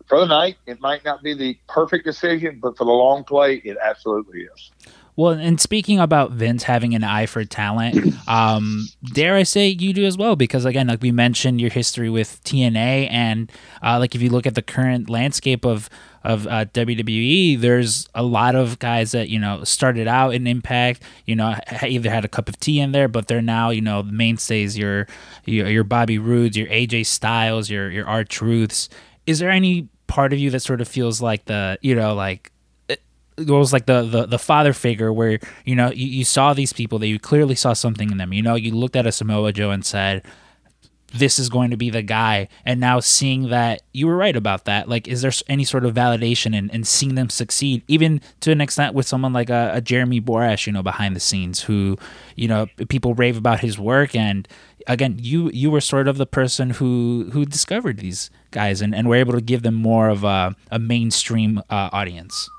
[0.06, 3.56] for the night it might not be the perfect decision, but for the long play,
[3.56, 4.72] it absolutely is.
[5.16, 9.94] Well, and speaking about Vince having an eye for talent, um, dare I say you
[9.94, 10.36] do as well?
[10.36, 13.52] Because again, like we mentioned, your history with TNA, and
[13.84, 15.90] uh, like if you look at the current landscape of
[16.24, 21.04] of uh, WWE, there's a lot of guys that you know started out in Impact,
[21.26, 24.02] you know, either had a cup of tea in there, but they're now you know
[24.02, 24.78] the mainstays.
[24.78, 25.08] Your
[25.46, 28.90] your, your Bobby Roodes, your AJ Styles, your your R-Truths.
[29.28, 32.52] Is there any part of you that sort of feels like the you know like
[33.38, 36.74] it was like the, the the father figure where you know you, you saw these
[36.74, 38.34] people that you clearly saw something in them.
[38.34, 40.24] You know you looked at a samoa joe and said
[41.14, 42.48] this is going to be the guy.
[42.66, 44.90] And now seeing that you were right about that.
[44.90, 48.62] Like is there any sort of validation in, in seeing them succeed even to an
[48.62, 51.98] extent with someone like a, a jeremy borash you know behind the scenes who
[52.36, 54.16] you know people rave about his work.
[54.16, 54.48] And
[54.88, 59.08] again you you were sort of the person who who discovered these guys and, and
[59.08, 62.50] were able to give them more of a, a mainstream uh, audience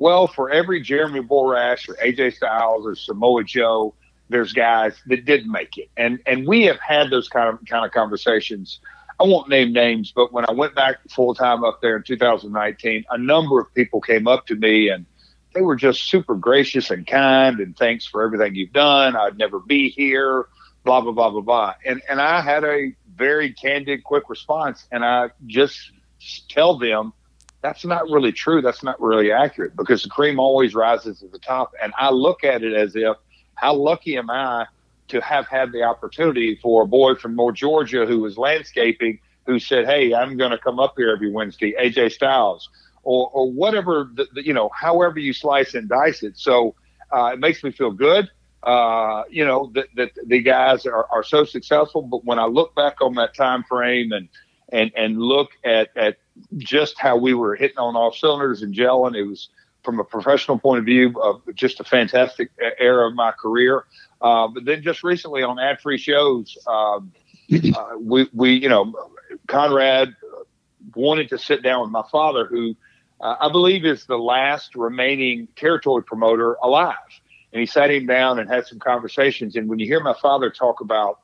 [0.00, 3.94] well, for every Jeremy Borash or AJ Styles or Samoa Joe,
[4.30, 7.84] there's guys that didn't make it, and and we have had those kind of kind
[7.84, 8.80] of conversations.
[9.20, 13.04] I won't name names, but when I went back full time up there in 2019,
[13.10, 15.04] a number of people came up to me and
[15.52, 19.16] they were just super gracious and kind and thanks for everything you've done.
[19.16, 20.46] I'd never be here,
[20.82, 21.74] blah blah blah blah blah.
[21.84, 25.92] And and I had a very candid, quick response, and I just
[26.48, 27.12] tell them
[27.62, 28.62] that's not really true.
[28.62, 31.72] That's not really accurate because the cream always rises to the top.
[31.82, 33.16] And I look at it as if,
[33.54, 34.66] how lucky am I
[35.08, 39.58] to have had the opportunity for a boy from North Georgia who was landscaping who
[39.58, 42.70] said, Hey, I'm going to come up here every Wednesday, AJ Styles,
[43.02, 46.38] or, or whatever, the, the, you know, however you slice and dice it.
[46.38, 46.74] So
[47.12, 48.30] uh, it makes me feel good.
[48.62, 52.02] Uh, you know, that, that the guys are, are so successful.
[52.02, 54.28] But when I look back on that time frame and,
[54.72, 56.18] and, and look at, at
[56.58, 59.16] just how we were hitting on all cylinders and gelling.
[59.16, 59.48] It was
[59.84, 63.84] from a professional point of view, uh, just a fantastic era of my career.
[64.20, 67.12] Uh, but then just recently on ad free shows, um,
[67.52, 68.94] uh, we, we, you know,
[69.48, 70.14] Conrad
[70.94, 72.76] wanted to sit down with my father, who
[73.20, 76.96] uh, I believe is the last remaining territory promoter alive.
[77.52, 79.56] And he sat him down and had some conversations.
[79.56, 81.20] And when you hear my father talk about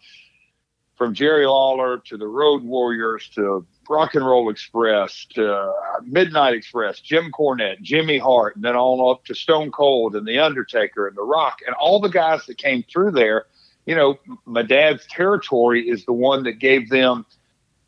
[0.96, 5.72] from Jerry Lawler to the Road Warriors to Rock and Roll Express to uh,
[6.04, 10.38] Midnight Express, Jim Cornette, Jimmy Hart, and then on up to Stone Cold and The
[10.38, 13.46] Undertaker and The Rock and all the guys that came through there.
[13.86, 17.24] you know, my dad's territory is the one that gave them,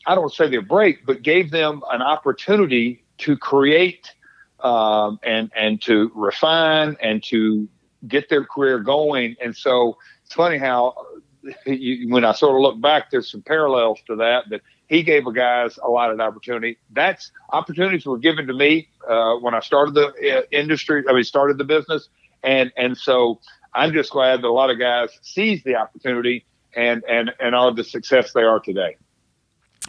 [0.06, 4.12] I don't say their break, but gave them an opportunity to create
[4.60, 7.68] um, and and to refine and to
[8.06, 9.36] get their career going.
[9.42, 10.94] And so it's funny how
[11.66, 14.44] you, when I sort of look back, there's some parallels to that.
[14.50, 16.78] That he gave a guys a lot of opportunity.
[16.90, 21.04] That's opportunities were given to me uh, when I started the uh, industry.
[21.08, 22.08] I mean, started the business,
[22.42, 23.40] and and so
[23.74, 27.72] I'm just glad that a lot of guys seized the opportunity and and and are
[27.74, 28.96] the success they are today.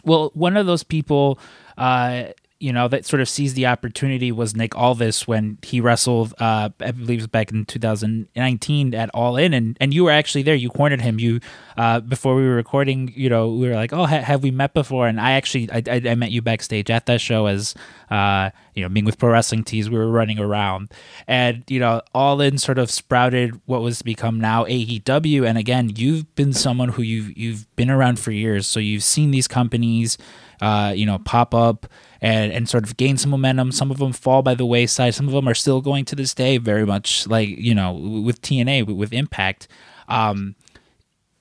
[0.04, 1.38] Well, one of those people
[1.76, 2.28] uh,
[2.60, 6.68] you know, that sort of seized the opportunity was Nick Aldis when he wrestled, uh,
[6.78, 10.42] I believe it was back in 2019 at All In, and, and you were actually
[10.42, 10.54] there.
[10.54, 11.18] You cornered him.
[11.18, 11.40] You
[11.78, 14.74] uh, before we were recording, you know, we were like, oh, ha- have we met
[14.74, 15.08] before?
[15.08, 17.74] And I actually, I, I, I, met you backstage at that show as,
[18.10, 20.92] uh, you know, being with Pro Wrestling Tees, we were running around,
[21.26, 25.48] and you know, All In sort of sprouted what was to become now AEW.
[25.48, 29.30] And again, you've been someone who you've you've been around for years, so you've seen
[29.30, 30.18] these companies,
[30.60, 31.86] uh, you know, pop up
[32.20, 33.72] and and sort of gain some momentum.
[33.72, 35.14] Some of them fall by the wayside.
[35.14, 38.42] Some of them are still going to this day, very much like you know with
[38.42, 39.68] TNA with Impact.
[40.08, 40.56] Um,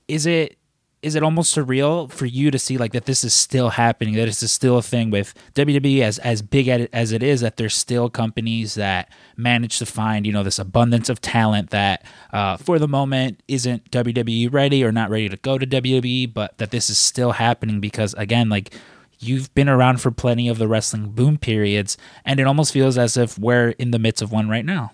[0.08, 0.58] is it
[1.02, 4.26] is it almost surreal for you to see like that this is still happening that
[4.26, 7.76] this is still a thing with WWE as as big as it is that there's
[7.76, 12.80] still companies that manage to find you know this abundance of talent that uh, for
[12.80, 16.90] the moment isn't WWE ready or not ready to go to WWE but that this
[16.90, 18.74] is still happening because again like
[19.20, 23.18] you've been around for plenty of the wrestling boom periods, and it almost feels as
[23.18, 24.92] if we're in the midst of one right now.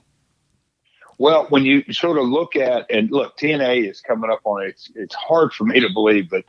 [1.17, 4.91] Well, when you sort of look at and look, TNA is coming up on it's
[4.95, 6.43] it's hard for me to believe, but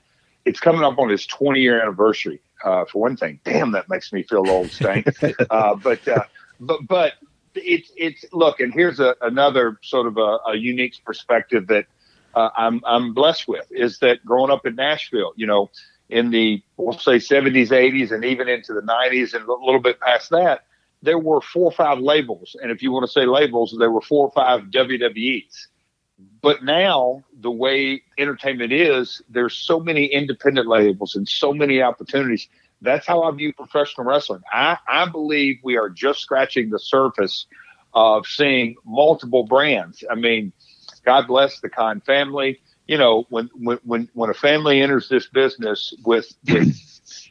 [0.44, 2.40] it's coming up on its 20 year anniversary.
[2.64, 5.06] Uh, for one thing, damn, that makes me feel old, Stank.
[5.50, 6.24] uh, but uh,
[6.58, 7.12] but but
[7.54, 11.86] it's it's look, and here's a, another sort of a, a unique perspective that
[12.34, 15.70] uh, I'm I'm blessed with is that growing up in Nashville, you know,
[16.08, 20.00] in the we'll say 70s, 80s, and even into the 90s, and a little bit
[20.00, 20.64] past that,
[21.02, 24.00] there were four or five labels, and if you want to say labels, there were
[24.00, 25.66] four or five WWEs.
[26.40, 32.48] But now, the way entertainment is, there's so many independent labels and so many opportunities.
[32.80, 34.42] That's how I view professional wrestling.
[34.52, 37.46] I, I believe we are just scratching the surface
[37.92, 40.04] of seeing multiple brands.
[40.10, 40.52] I mean,
[41.04, 45.92] God bless the Khan family you know, when when when a family enters this business
[46.04, 46.76] with, with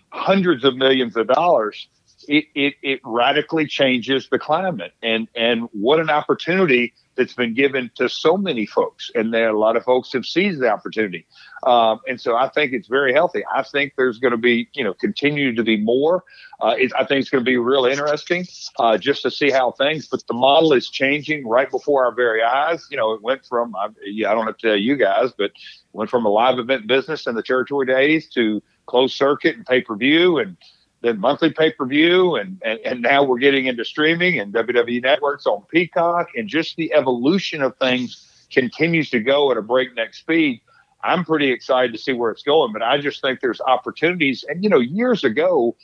[0.10, 1.88] hundreds of millions of dollars,
[2.28, 4.94] it, it it radically changes the climate.
[5.02, 9.58] And and what an opportunity that's been given to so many folks, and there a
[9.58, 11.26] lot of folks have seized the opportunity.
[11.66, 13.44] Um, and so I think it's very healthy.
[13.54, 16.24] I think there's going to be, you know, continue to be more.
[16.62, 18.46] Uh, it, I think it's going to be real interesting
[18.80, 20.08] uh, just to see how things.
[20.08, 22.86] But the model is changing right before our very eyes.
[22.92, 25.52] You know, it went from I, I don't have to tell you guys, but
[25.94, 29.82] went from a live event business in the territory days to closed circuit and pay
[29.82, 30.58] per view and
[31.06, 35.02] then monthly pay per view, and, and and now we're getting into streaming and WWE
[35.04, 40.14] networks on Peacock, and just the evolution of things continues to go at a breakneck
[40.14, 40.62] speed.
[41.04, 44.44] I'm pretty excited to see where it's going, but I just think there's opportunities.
[44.48, 45.76] And you know, years ago,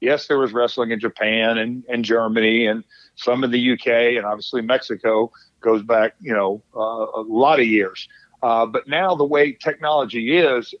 [0.00, 2.82] yes, there was wrestling in Japan and, and Germany and
[3.16, 7.66] some in the UK, and obviously Mexico goes back, you know, uh, a lot of
[7.66, 8.08] years.
[8.42, 10.74] Uh, but now the way technology is,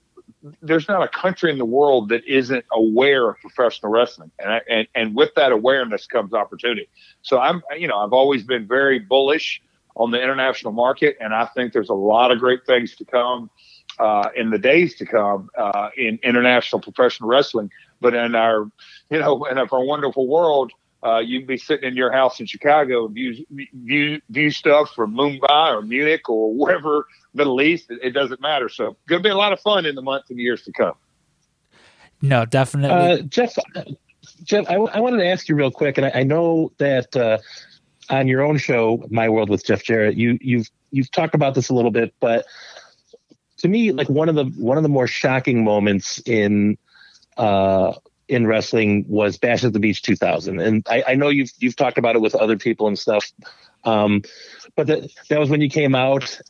[0.62, 4.60] there's not a country in the world that isn't aware of professional wrestling, and, I,
[4.68, 6.88] and and with that awareness comes opportunity.
[7.22, 9.60] So I'm, you know, I've always been very bullish
[9.96, 13.50] on the international market, and I think there's a lot of great things to come
[13.98, 17.70] uh, in the days to come uh, in international professional wrestling.
[18.00, 18.70] But in our,
[19.10, 20.72] you know, in our wonderful world,
[21.04, 24.92] uh, you can be sitting in your house in Chicago and view view view stuff
[24.94, 27.90] from Mumbai or Munich or wherever Middle East.
[27.90, 28.68] It, it doesn't matter.
[28.68, 30.94] So, going to be a lot of fun in the months and years to come.
[32.20, 33.54] No, definitely, uh, Jeff.
[34.42, 37.38] Jeff, I, I wanted to ask you real quick, and I, I know that uh,
[38.10, 41.70] on your own show, My World with Jeff Jarrett, you you've you've talked about this
[41.70, 42.44] a little bit, but
[43.58, 46.76] to me, like one of the one of the more shocking moments in
[47.36, 47.94] uh,
[48.30, 51.98] in wrestling was Bash at the Beach 2000, and I, I know you've you've talked
[51.98, 53.30] about it with other people and stuff,
[53.84, 54.22] um,
[54.76, 56.40] but that that was when you came out.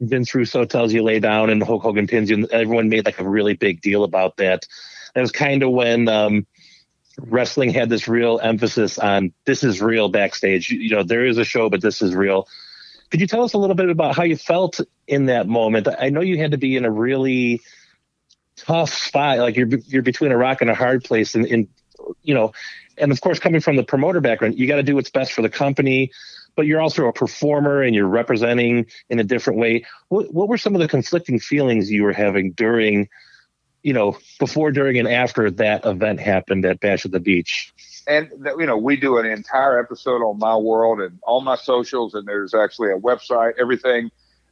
[0.00, 3.20] Vince Russo tells you lay down, and Hulk Hogan pins you, and everyone made like
[3.20, 4.66] a really big deal about that.
[5.14, 6.46] That was kind of when um,
[7.18, 10.70] wrestling had this real emphasis on this is real backstage.
[10.70, 12.48] You, you know, there is a show, but this is real.
[13.10, 15.88] Could you tell us a little bit about how you felt in that moment?
[15.98, 17.60] I know you had to be in a really
[18.56, 19.38] tough spot.
[19.38, 21.68] Like you're you're between a rock and a hard place, and, and
[22.22, 22.52] you know,
[22.98, 25.42] and of course, coming from the promoter background, you got to do what's best for
[25.42, 26.10] the company.
[26.56, 29.84] but you're also a performer and you're representing in a different way.
[30.08, 33.08] What what were some of the conflicting feelings you were having during,
[33.82, 37.72] you know, before, during, and after that event happened at Bash at the Beach?
[38.06, 42.14] and you know we do an entire episode on my world and all my socials
[42.14, 44.10] and there's actually a website everything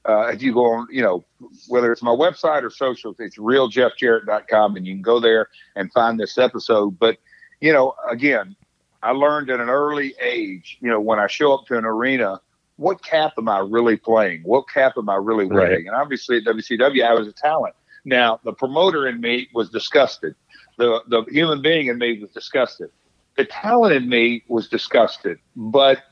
[0.09, 1.25] uh, if you go on you know
[1.69, 6.19] whether it's my website or socials it's realjeffjarrett.com and you can go there and find
[6.19, 6.99] this episode.
[6.99, 7.19] But
[7.61, 8.57] you know again
[9.03, 12.41] i learned at an early age you know when i show up to an arena
[12.77, 14.43] what cap am i really playing?
[14.43, 15.73] What cap am i really wearing?
[15.73, 15.87] Right.
[15.87, 17.75] and obviously at wcw i was a talent.
[18.05, 20.35] Now the promoter in me was disgusted.
[20.79, 22.91] The the human being in me was disgusted.
[23.37, 25.39] The talent in me was disgusted.
[25.57, 26.03] But,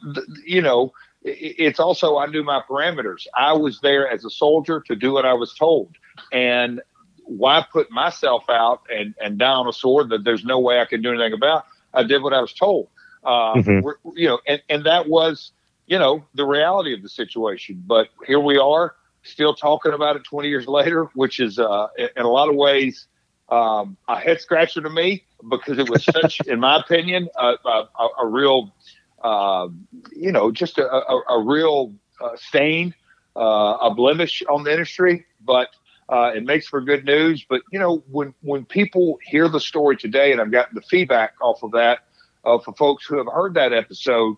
[0.46, 3.26] you know, it's also, I knew my parameters.
[3.36, 5.96] I was there as a soldier to do what I was told.
[6.32, 6.80] And
[7.24, 11.02] why put myself out and, and down a sword that there's no way I can
[11.02, 11.64] do anything about?
[11.92, 12.88] I did what I was told.
[13.22, 14.10] Uh, mm-hmm.
[14.16, 15.52] You know, and, and that was,
[15.86, 17.82] you know, the reality of the situation.
[17.86, 22.22] But here we are, still talking about it 20 years later, which is, uh, in
[22.22, 23.06] a lot of ways,
[23.50, 28.08] um, a head scratcher to me because it was such, in my opinion, a, a,
[28.22, 28.72] a real,
[29.20, 29.68] uh,
[30.12, 32.94] you know, just a, a, a real uh, stain,
[33.36, 35.26] uh, a blemish on the industry.
[35.44, 35.68] But
[36.08, 37.44] uh, it makes for good news.
[37.48, 41.34] But you know, when when people hear the story today, and I've gotten the feedback
[41.40, 42.00] off of that
[42.44, 44.36] uh, for folks who have heard that episode.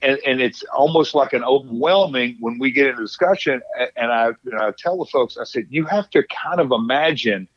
[0.00, 3.62] And, and, it's almost like an overwhelming when we get into discussion.
[3.96, 7.48] And I, I tell the folks, I said, you have to kind of imagine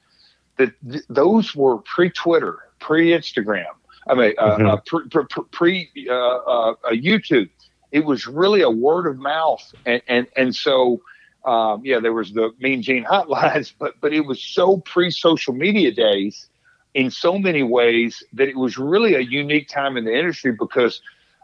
[0.57, 3.67] that th- those were pre-Twitter, pre-Instagram.
[4.09, 4.67] I mean, uh, mm-hmm.
[4.67, 7.49] uh, pre, pre uh, uh, YouTube.
[7.91, 11.01] It was really a word of mouth, and and and so
[11.45, 15.91] um, yeah, there was the Mean Gene hotlines, but but it was so pre-social media
[15.91, 16.47] days
[16.93, 21.01] in so many ways that it was really a unique time in the industry because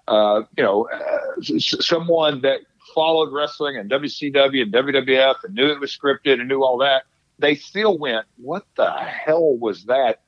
[0.08, 2.62] uh, you know uh, someone that
[2.94, 7.04] followed wrestling and WCW and WWF and knew it was scripted and knew all that
[7.40, 10.22] they still went, What the hell was that?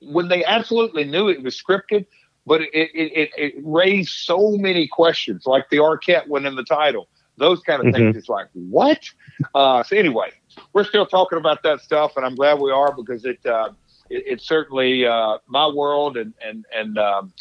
[0.00, 2.06] When they absolutely knew it was scripted,
[2.46, 6.64] but it, it, it, it raised so many questions, like the Arquette one in the
[6.64, 7.08] title.
[7.36, 7.96] Those kind of mm-hmm.
[7.96, 8.16] things.
[8.16, 9.08] It's like, what?
[9.54, 10.30] Uh, so anyway,
[10.72, 13.70] we're still talking about that stuff, and I'm glad we are because it uh,
[14.10, 17.32] it, it's certainly uh, my world, and and and um,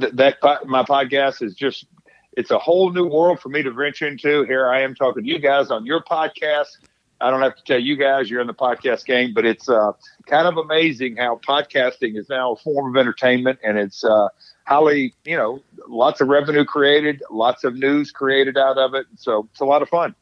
[0.00, 1.86] th- that my podcast is just
[2.32, 4.44] it's a whole new world for me to venture into.
[4.44, 6.78] Here I am talking to you guys on your podcast.
[7.20, 9.92] I don't have to tell you guys you're in the podcast game, but it's uh,
[10.26, 14.28] kind of amazing how podcasting is now a form of entertainment, and it's uh,
[14.64, 19.06] highly, you know, lots of revenue created, lots of news created out of it.
[19.16, 20.14] So it's a lot of fun.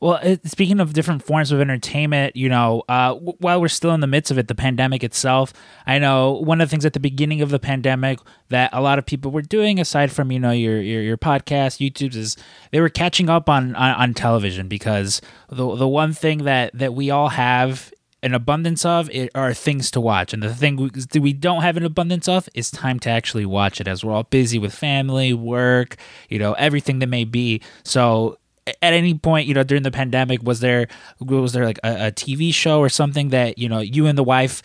[0.00, 3.92] Well, it, speaking of different forms of entertainment, you know, uh, w- while we're still
[3.92, 5.52] in the midst of it, the pandemic itself,
[5.86, 8.98] I know one of the things at the beginning of the pandemic that a lot
[8.98, 12.36] of people were doing, aside from you know your your, your podcast, YouTube's, is
[12.70, 15.20] they were catching up on, on on television because
[15.50, 17.92] the the one thing that that we all have
[18.22, 20.32] an abundance of it are things to watch.
[20.32, 23.80] And the thing we, we don't have an abundance of is time to actually watch
[23.80, 25.96] it as we're all busy with family work
[26.28, 27.60] you know everything that may be.
[27.82, 28.38] So
[28.82, 30.88] at any point, you know, during the pandemic, was there
[31.20, 34.24] was there like a, a, TV show or something that you know you and the
[34.24, 34.62] wife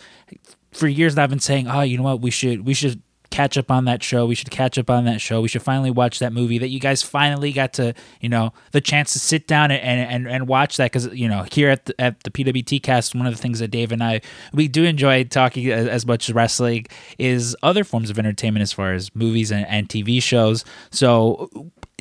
[0.72, 3.70] for years I've been saying, oh, you know what, we should we should catch up
[3.70, 4.24] on that show.
[4.26, 5.40] We should catch up on that show.
[5.40, 8.80] We should finally watch that movie that you guys finally got to, you know, the
[8.80, 12.00] chance to sit down and and, and watch that because you know here at the,
[12.00, 14.20] at the PWT cast, one of the things that Dave and I
[14.52, 16.86] we do enjoy talking as, as much as wrestling
[17.18, 20.64] is other forms of entertainment as far as movies and, and TV shows.
[20.90, 21.50] So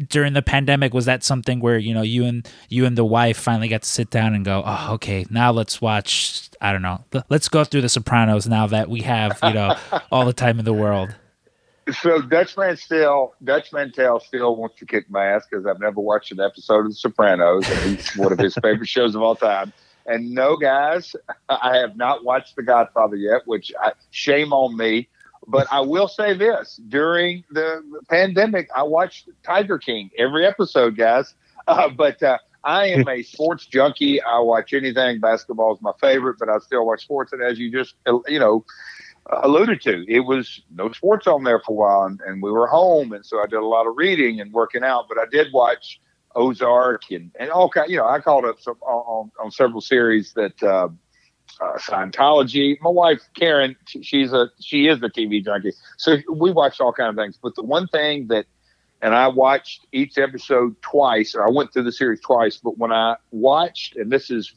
[0.09, 3.37] during the pandemic was that something where you know you and you and the wife
[3.37, 7.03] finally got to sit down and go oh okay now let's watch i don't know
[7.29, 9.75] let's go through the sopranos now that we have you know
[10.11, 11.15] all the time in the world
[12.01, 16.31] so Dutch Mantell Dutch Mantell still wants to kick my ass because I've never watched
[16.31, 17.65] an episode of The Sopranos.
[17.67, 19.71] It's one of his favorite shows of all time.
[20.07, 21.15] And no, guys,
[21.49, 25.07] I have not watched The Godfather yet, which I, shame on me.
[25.47, 31.33] But I will say this: during the pandemic, I watched Tiger King every episode, guys.
[31.67, 34.21] Uh, but uh, I am a sports junkie.
[34.21, 35.19] I watch anything.
[35.19, 37.31] Basketball is my favorite, but I still watch sports.
[37.31, 37.95] And as you just
[38.27, 38.65] you know
[39.27, 42.67] alluded to, it was no sports on there for a while, and, and we were
[42.67, 45.05] home, and so I did a lot of reading and working out.
[45.07, 45.99] But I did watch
[46.35, 47.89] Ozark and and all kind.
[47.89, 50.61] You know, I called up some on, on several series that.
[50.61, 50.89] Uh,
[51.61, 52.77] uh, Scientology.
[52.81, 57.09] My wife Karen, she's a she is a TV junkie, so we watched all kind
[57.09, 57.37] of things.
[57.41, 58.45] But the one thing that,
[59.01, 62.57] and I watched each episode twice, or I went through the series twice.
[62.57, 64.53] But when I watched, and this is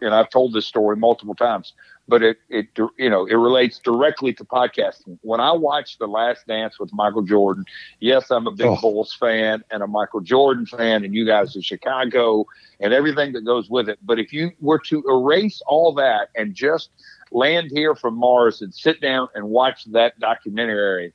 [0.00, 1.72] and I've told this story multiple times,
[2.08, 5.18] but it, it, you know, it relates directly to podcasting.
[5.20, 7.64] When I watched The Last Dance with Michael Jordan,
[8.00, 8.80] yes, I'm a big oh.
[8.80, 12.46] Bulls fan and a Michael Jordan fan, and you guys are Chicago
[12.80, 13.98] and everything that goes with it.
[14.02, 16.88] But if you were to erase all that and just
[17.30, 21.12] land here from Mars and sit down and watch that documentary,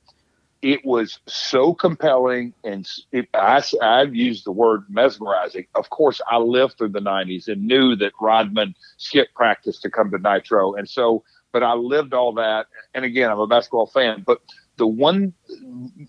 [0.64, 5.66] it was so compelling and it, I, I've used the word mesmerizing.
[5.76, 10.10] Of course, I lived through the 90s and knew that Rodman skipped practice to come
[10.12, 10.74] to Nitro.
[10.74, 12.68] And so, but I lived all that.
[12.94, 14.40] And again, I'm a basketball fan, but
[14.78, 15.34] the one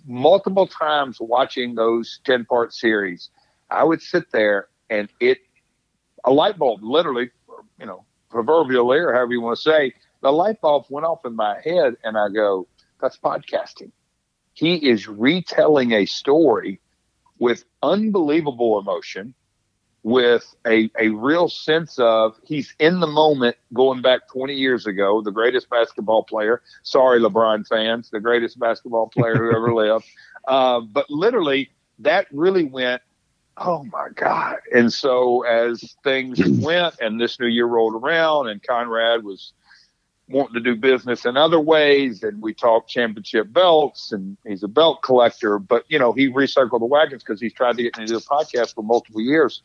[0.07, 3.31] multiple times watching those 10 part series,
[3.71, 5.39] I would sit there and it,
[6.25, 7.31] a light bulb literally,
[7.81, 11.35] you know, proverbially or however you want to say, the light bulb went off in
[11.35, 12.69] my head and I go,
[13.01, 13.91] that's podcasting
[14.55, 16.81] he is retelling a story
[17.39, 19.35] with unbelievable emotion,
[20.03, 25.21] with a, a real sense of he's in the moment going back 20 years ago,
[25.23, 26.63] the greatest basketball player.
[26.83, 30.05] Sorry, LeBron fans, the greatest basketball player who ever lived.
[30.47, 33.03] Uh, but literally, that really went,
[33.57, 34.57] oh my God.
[34.75, 39.53] And so as things went and this new year rolled around and Conrad was
[40.29, 42.23] wanting to do business in other ways.
[42.23, 45.59] And we talked championship belts, and he's a belt collector.
[45.59, 48.75] But you know, he recycled the wagons because he's tried to get into the podcast
[48.75, 49.63] for multiple years.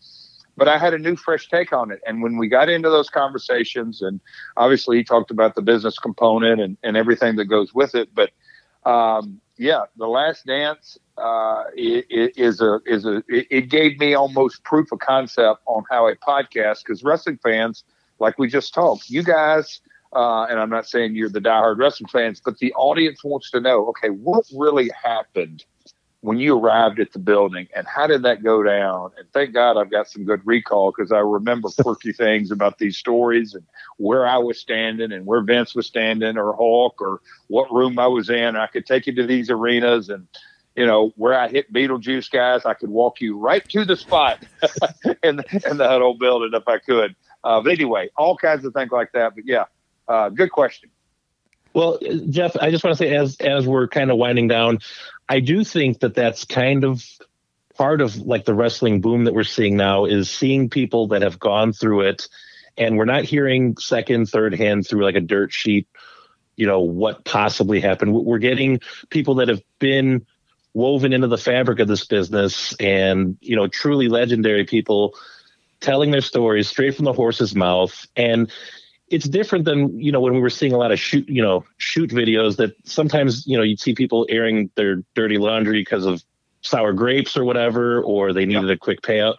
[0.58, 2.02] But I had a new, fresh take on it.
[2.06, 4.20] And when we got into those conversations, and
[4.58, 8.10] obviously he talked about the business component and, and everything that goes with it.
[8.14, 8.32] But
[8.86, 14.92] um, yeah, the Last Dance uh, is a is a it gave me almost proof
[14.92, 17.84] of concept on how a podcast because wrestling fans,
[18.20, 19.82] like we just talked, you guys
[20.14, 23.60] uh, and I'm not saying you're the diehard wrestling fans, but the audience wants to
[23.60, 25.64] know, okay, what really happened
[26.22, 29.12] when you arrived at the building and how did that go down?
[29.18, 32.98] And thank God I've got some good recall because I remember quirky things about these
[32.98, 33.64] stories and
[33.98, 38.08] where I was standing and where Vince was standing or Hulk or what room I
[38.08, 38.56] was in.
[38.56, 40.28] I could take you to these arenas and,
[40.76, 44.44] you know, where I hit Beetlejuice guys, I could walk you right to the spot
[45.24, 47.16] in, in the Huddle building if I could.
[47.44, 49.36] Uh, but anyway, all kinds of things like that.
[49.36, 49.66] But yeah,
[50.10, 50.90] uh, good question.
[51.74, 52.00] Well,
[52.30, 54.80] Jeff, I just want to say, as as we're kind of winding down,
[55.30, 57.06] I do think that that's kind of
[57.78, 61.40] part of like the wrestling boom that we're seeing now is seeing people that have
[61.40, 62.28] gone through it,
[62.76, 65.88] and we're not hearing second, third hand through like a dirt sheet.
[66.56, 68.14] You know what possibly happened.
[68.14, 70.26] We're getting people that have been
[70.74, 75.14] woven into the fabric of this business, and you know truly legendary people
[75.82, 78.52] telling their stories straight from the horse's mouth and
[79.10, 81.66] it's different than you know when we were seeing a lot of shoot you know
[81.78, 86.24] shoot videos that sometimes you know you'd see people airing their dirty laundry because of
[86.62, 89.36] sour grapes or whatever or they needed a quick payout.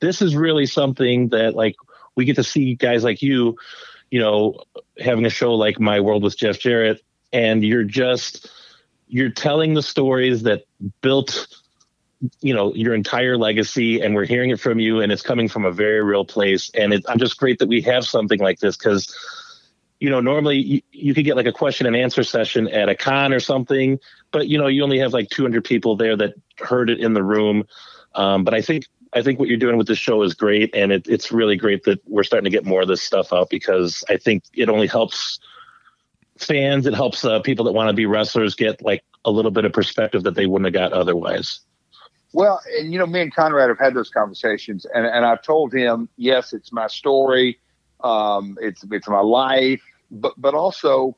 [0.00, 1.76] This is really something that like
[2.16, 3.56] we get to see guys like you
[4.10, 4.62] you know
[4.98, 7.00] having a show like my world with jeff jarrett
[7.32, 8.50] and you're just
[9.08, 10.64] you're telling the stories that
[11.00, 11.46] built
[12.40, 15.64] you know your entire legacy and we're hearing it from you and it's coming from
[15.64, 16.70] a very real place.
[16.74, 19.14] And it, i'm just great that we have something like this because
[20.00, 22.94] you know normally you, you could get like a question and answer session at a
[22.94, 23.98] con or something
[24.30, 27.22] but you know you only have like 200 people there that heard it in the
[27.22, 27.64] room.
[28.14, 30.92] Um, but i think i think what you're doing with this show is great and
[30.92, 34.04] it, it's really great that we're starting to get more of this stuff out because
[34.08, 35.40] i think it only helps
[36.36, 39.64] fans it helps uh, people that want to be wrestlers get like a little bit
[39.64, 41.60] of perspective that they wouldn't have got otherwise
[42.32, 45.74] well, and you know, me and Conrad have had those conversations, and, and I've told
[45.74, 47.58] him, yes, it's my story,
[48.02, 51.16] um, it's it's my life, but but also,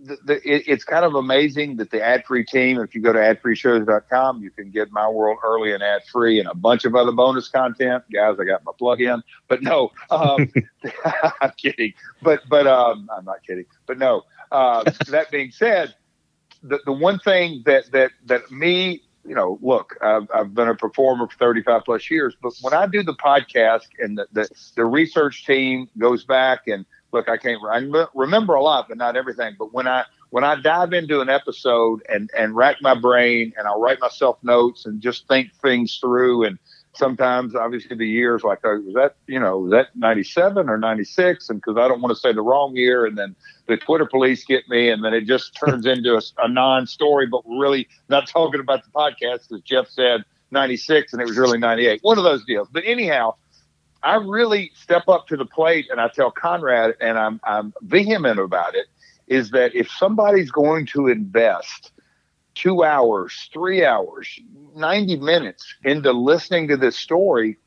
[0.00, 2.80] the, the, it, it's kind of amazing that the ad free team.
[2.80, 6.48] If you go to adfreeshows.com, you can get my world early and ad free, and
[6.48, 8.04] a bunch of other bonus content.
[8.12, 10.50] Guys, I got my plug in, but no, um,
[11.40, 11.92] I'm kidding.
[12.22, 13.66] But but um, I'm not kidding.
[13.86, 14.22] But no.
[14.50, 15.94] Uh, that being said,
[16.62, 20.74] the the one thing that that that me you know, look, I've, I've been a
[20.74, 24.84] performer for 35 plus years, but when I do the podcast and the, the, the
[24.84, 29.54] research team goes back and look, I can't I remember a lot, but not everything.
[29.58, 33.66] But when I when I dive into an episode and and rack my brain and
[33.66, 36.58] I'll write myself notes and just think things through and
[36.96, 41.48] sometimes obviously the years like oh, was that you know was that 97 or 96
[41.48, 43.34] and because i don't want to say the wrong year and then
[43.66, 47.46] the twitter police get me and then it just turns into a, a non-story but
[47.46, 51.58] we're really not talking about the podcast as jeff said 96 and it was really
[51.58, 52.68] 98 one of those deals.
[52.70, 53.34] But anyhow
[54.02, 58.38] i really step up to the plate and i tell conrad and i'm, I'm vehement
[58.38, 58.86] about it
[59.26, 61.92] is that if somebody's going to invest
[62.54, 64.38] two hours, three hours,
[64.76, 67.58] 90 minutes into listening to this story,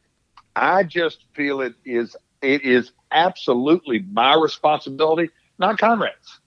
[0.56, 6.40] I just feel it is it is absolutely my responsibility, not Conrad's.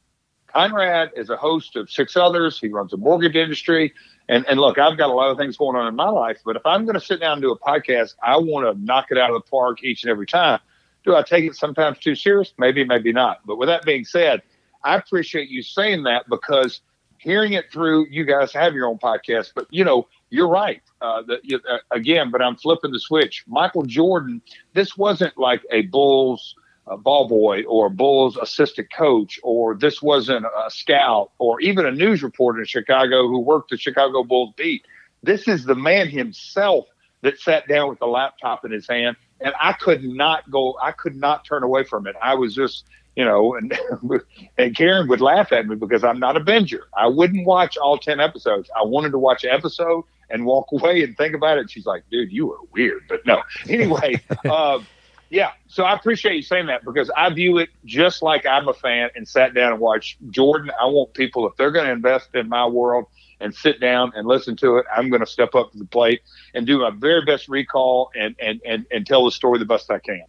[0.47, 2.59] Conrad is a host of six others.
[2.59, 3.93] He runs a mortgage industry.
[4.29, 6.57] And, and look, I've got a lot of things going on in my life, but
[6.57, 9.19] if I'm going to sit down and do a podcast, I want to knock it
[9.19, 10.61] out of the park each and every time.
[11.05, 12.53] Do I take it sometimes too serious?
[12.59, 13.41] Maybe, maybe not.
[13.45, 14.43] But with that being said,
[14.85, 16.81] I appreciate you saying that because
[17.21, 20.83] hearing it through, you guys have your own podcast, but you know, you're right.
[21.03, 23.45] Uh, the, uh, again, but I'm flipping the switch.
[23.47, 24.41] Michael Jordan,
[24.73, 26.55] this wasn't like a Bulls
[26.87, 31.91] uh, ball boy or Bulls assistant coach, or this wasn't a scout or even a
[31.91, 34.87] news reporter in Chicago who worked the Chicago Bulls beat.
[35.23, 36.87] This is the man himself
[37.21, 40.79] that sat down with a laptop in his hand, and I could not go.
[40.83, 42.17] I could not turn away from it.
[42.23, 42.87] I was just
[43.17, 43.79] you know, and
[44.59, 46.81] and Karen would laugh at me because I'm not a binger.
[46.97, 48.71] I wouldn't watch all ten episodes.
[48.77, 51.71] I wanted to watch an episode and walk away and think about it.
[51.71, 53.03] She's like, dude, you are weird.
[53.09, 54.81] But no, anyway, uh,
[55.29, 55.53] yeah.
[55.69, 59.11] So I appreciate you saying that because I view it just like I'm a fan
[59.15, 60.71] and sat down and watched Jordan.
[60.81, 63.07] I want people, if they're going to invest in my world
[63.41, 66.21] and sit down and listen to it, I'm going to step up to the plate
[66.53, 69.91] and do my very best recall and, and, and, and tell the story the best
[69.91, 70.25] I can.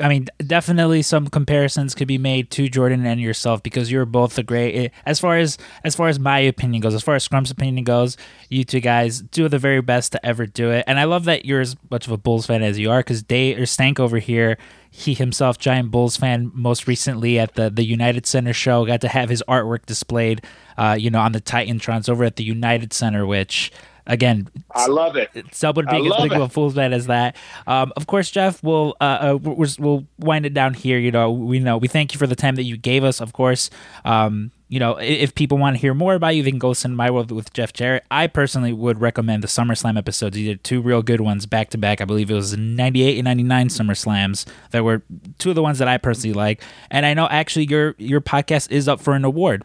[0.00, 4.36] I mean, definitely some comparisons could be made to Jordan and yourself because you're both
[4.38, 4.74] a great.
[4.74, 7.84] Eh, as far as as far as my opinion goes, as far as Scrump's opinion
[7.84, 8.16] goes,
[8.48, 10.84] you two guys do the very best to ever do it.
[10.88, 13.22] And I love that you're as much of a Bulls fan as you are because
[13.22, 14.58] Day or Stank over here,
[14.90, 16.50] he himself giant Bulls fan.
[16.54, 20.42] Most recently at the the United Center show, got to have his artwork displayed,
[20.76, 23.70] uh, you know, on the TitanTrons over at the United Center, which
[24.06, 25.30] again, I love it.
[25.52, 27.36] Someone being as big of a fool's man as that.
[27.66, 30.98] Um, of course, Jeff, we'll uh, uh, we'll wind it down here.
[30.98, 33.20] You know, we know we thank you for the time that you gave us.
[33.20, 33.70] Of course,
[34.04, 36.96] um, you know, if people want to hear more about you, they can go send
[36.96, 38.04] My World with Jeff Jarrett.
[38.10, 40.36] I personally would recommend the SummerSlam episodes.
[40.36, 42.00] You did two real good ones back to back.
[42.00, 45.02] I believe it was 98 and 99 SummerSlams that were
[45.38, 46.62] two of the ones that I personally like.
[46.90, 49.64] And I know actually your your podcast is up for an award.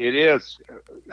[0.00, 0.58] It is.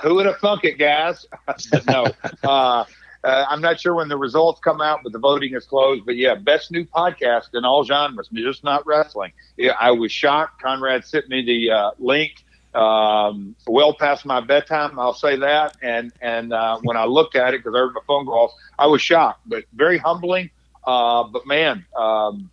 [0.01, 1.25] Who would have thunk it, guys?
[1.87, 2.07] no.
[2.43, 2.85] Uh,
[3.23, 6.05] uh, I'm not sure when the results come out, but the voting is closed.
[6.05, 9.33] But yeah, best new podcast in all genres, just not wrestling.
[9.57, 10.61] Yeah, I was shocked.
[10.61, 14.97] Conrad sent me the uh, link um, well past my bedtime.
[14.97, 15.75] I'll say that.
[15.81, 18.51] And and uh, when I looked at it, because I heard my phone go off,
[18.79, 20.49] I was shocked, but very humbling.
[20.85, 22.49] Uh, but man, um,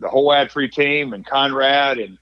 [0.00, 2.18] the whole ad free team and Conrad and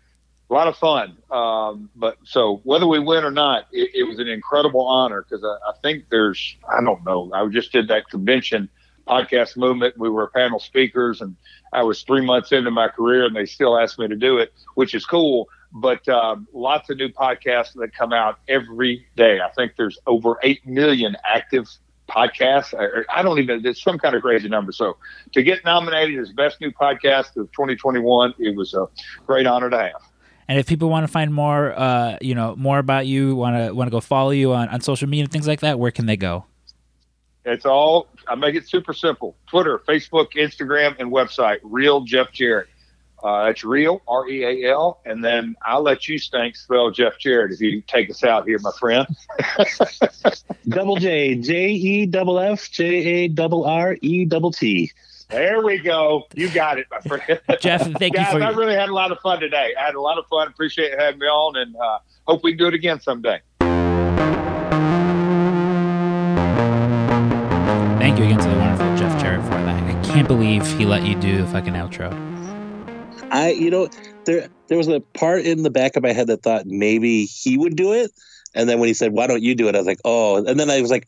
[0.51, 1.16] a lot of fun.
[1.30, 5.44] Um, but so whether we win or not, it, it was an incredible honor because
[5.44, 8.68] I, I, think there's, I don't know, I just did that convention
[9.07, 9.99] podcast movement.
[9.99, 11.36] We were panel speakers and
[11.72, 14.53] I was three months into my career and they still asked me to do it,
[14.74, 15.49] which is cool.
[15.70, 19.40] But um, lots of new podcasts that come out every day.
[19.40, 21.68] I think there's over 8 million active
[22.09, 22.72] podcasts.
[22.72, 24.72] I, I don't even, it's some kind of crazy number.
[24.72, 24.96] So
[25.32, 28.86] to get nominated as best new podcast of 2021, it was a
[29.26, 30.03] great honor to have.
[30.49, 33.74] And if people want to find more, uh, you know, more about you, want to
[33.74, 36.07] want to go follow you on, on social media and things like that, where can
[36.07, 36.46] they go?
[37.44, 41.59] It's all I make it super simple: Twitter, Facebook, Instagram, and website.
[41.62, 42.68] Real Jeff Jarrett.
[43.22, 47.18] Uh, that's real, R E A L, and then I'll let you stank spell Jeff
[47.18, 49.09] Jarrett if you take us out here, my friend.
[50.68, 54.92] double J, J E double F, J A double R E double T.
[55.29, 56.24] There we go.
[56.35, 57.41] You got it, my friend.
[57.61, 58.45] Jeff, thank Guys, you for.
[58.45, 59.74] I really had a lot of fun today.
[59.79, 60.49] I had a lot of fun.
[60.49, 63.41] Appreciate having me on, and uh, hope we can do it again someday.
[67.99, 69.83] Thank you again to the wonderful Jeff Jarrett for that.
[69.83, 72.11] I can't believe he let you do the fucking outro.
[73.31, 73.91] I, you know,
[74.24, 77.59] there there was a part in the back of my head that thought maybe he
[77.59, 78.11] would do it,
[78.55, 80.59] and then when he said, "Why don't you do it?" I was like, "Oh," and
[80.59, 81.07] then I was like,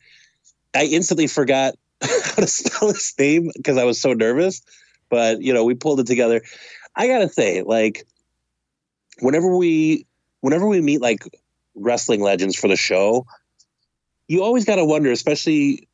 [0.75, 1.73] I instantly forgot
[2.25, 4.61] how to spell his name because I was so nervous.
[5.09, 6.41] But you know, we pulled it together.
[6.95, 8.05] I gotta say, like,
[9.19, 10.05] whenever we
[10.41, 11.23] whenever we meet like
[11.75, 13.25] wrestling legends for the show,
[14.27, 15.87] you always gotta wonder, especially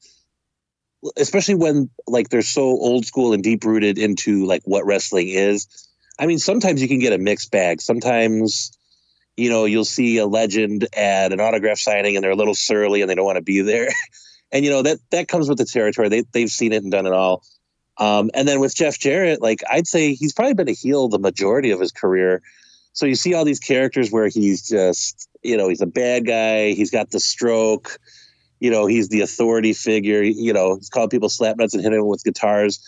[1.18, 5.68] especially when like they're so old school and deep rooted into like what wrestling is.
[6.20, 7.82] I mean, sometimes you can get a mixed bag.
[7.82, 8.72] Sometimes,
[9.36, 13.01] you know, you'll see a legend at an autograph signing and they're a little surly
[13.01, 13.89] and they don't want to be there.
[14.52, 16.10] and you know that that comes with the territory.
[16.10, 17.43] They they've seen it and done it all.
[17.98, 21.20] Um, and then with Jeff Jarrett, like I'd say he's probably been a heel the
[21.20, 22.41] majority of his career.
[22.93, 26.72] So you see all these characters where he's just, you know, he's a bad guy.
[26.72, 28.00] He's got the stroke.
[28.60, 30.24] You know, he's the authority figure.
[30.24, 32.80] You know, he's calling people slap nuts and hitting them with guitars.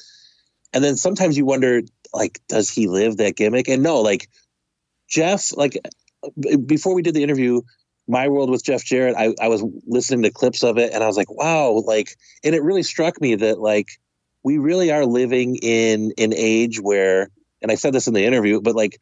[0.74, 1.82] And then sometimes you wonder,
[2.14, 3.68] like, does he live that gimmick?
[3.68, 4.30] And no, like
[5.08, 5.78] Jeff, like
[6.66, 7.62] before we did the interview,
[8.10, 11.08] my world with Jeff Jarrett, I, I was listening to clips of it and I
[11.08, 13.88] was like, wow, like, and it really struck me that like
[14.44, 17.30] we really are living in an age where,
[17.62, 19.00] and I said this in the interview, but like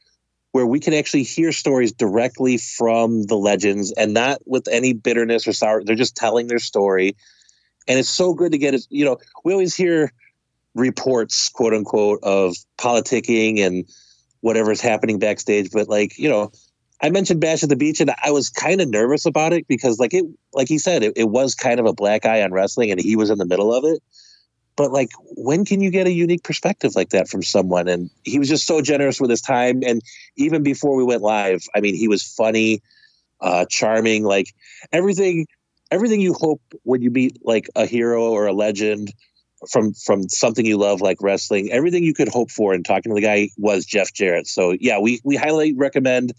[0.52, 5.48] where we can actually hear stories directly from the legends and not with any bitterness
[5.48, 5.84] or sour.
[5.84, 7.16] They're just telling their story.
[7.88, 8.86] And it's so good to get it.
[8.90, 10.12] You know, we always hear
[10.76, 13.86] reports, quote unquote, of politicking and
[14.42, 15.72] whatever's happening backstage.
[15.72, 16.52] But like, you know,
[17.02, 20.00] I mentioned Bash at the Beach, and I was kind of nervous about it because,
[20.00, 22.92] like it, like he said, it, it was kind of a black eye on wrestling,
[22.92, 24.02] and he was in the middle of it.
[24.76, 27.88] But like, when can you get a unique perspective like that from someone?
[27.88, 29.82] And he was just so generous with his time.
[29.84, 30.02] And
[30.36, 32.82] even before we went live, I mean, he was funny,
[33.42, 34.54] uh, charming, like
[34.92, 35.48] everything,
[35.90, 39.12] everything you hope when you meet like a hero or a legend
[39.72, 41.72] from from something you love like wrestling.
[41.72, 44.46] Everything you could hope for in talking to the guy was Jeff Jarrett.
[44.46, 46.34] So yeah, we we highly recommend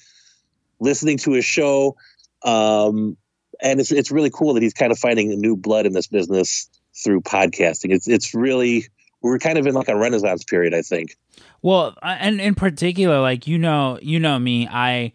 [0.81, 1.97] listening to his show.
[2.45, 3.17] Um,
[3.61, 6.69] and it's it's really cool that he's kind of finding new blood in this business
[7.03, 7.93] through podcasting.
[7.93, 8.87] It's it's really
[9.21, 11.17] we're kind of in like a renaissance period, I think.
[11.63, 15.13] Well, and in particular, like you know, you know me, I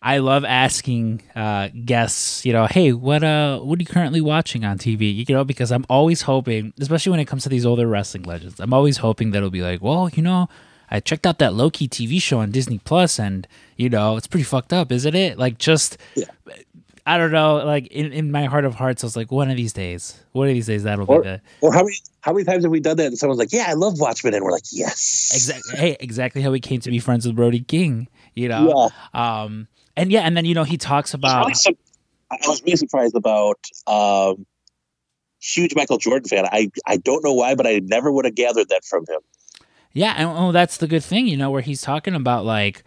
[0.00, 4.64] I love asking uh, guests, you know, hey, what uh, what are you currently watching
[4.64, 5.26] on TV?
[5.28, 8.60] You know, because I'm always hoping, especially when it comes to these older wrestling legends,
[8.60, 10.48] I'm always hoping that it'll be like, well, you know,
[10.90, 14.44] I checked out that Loki TV show on Disney Plus, and you know, it's pretty
[14.44, 15.38] fucked up, isn't it?
[15.38, 16.24] Like, just yeah.
[17.06, 19.56] I don't know, like in, in my heart of hearts, I was like, one of
[19.56, 21.40] these days, one of these days, that'll or, be good.
[21.60, 23.06] Or how many how many times have we done that?
[23.06, 25.78] And someone's like, "Yeah, I love Watchmen," and we're like, "Yes." Exactly.
[25.78, 28.08] Hey, exactly how we came to be friends with Brody King.
[28.34, 28.90] You know.
[29.14, 29.44] Yeah.
[29.44, 31.46] Um and yeah, and then you know he talks about.
[32.30, 33.58] I was really surprised about.
[33.86, 34.46] Um,
[35.40, 36.46] huge Michael Jordan fan.
[36.50, 39.20] I I don't know why, but I never would have gathered that from him.
[39.94, 42.82] Yeah, and oh, that's the good thing, you know, where he's talking about like,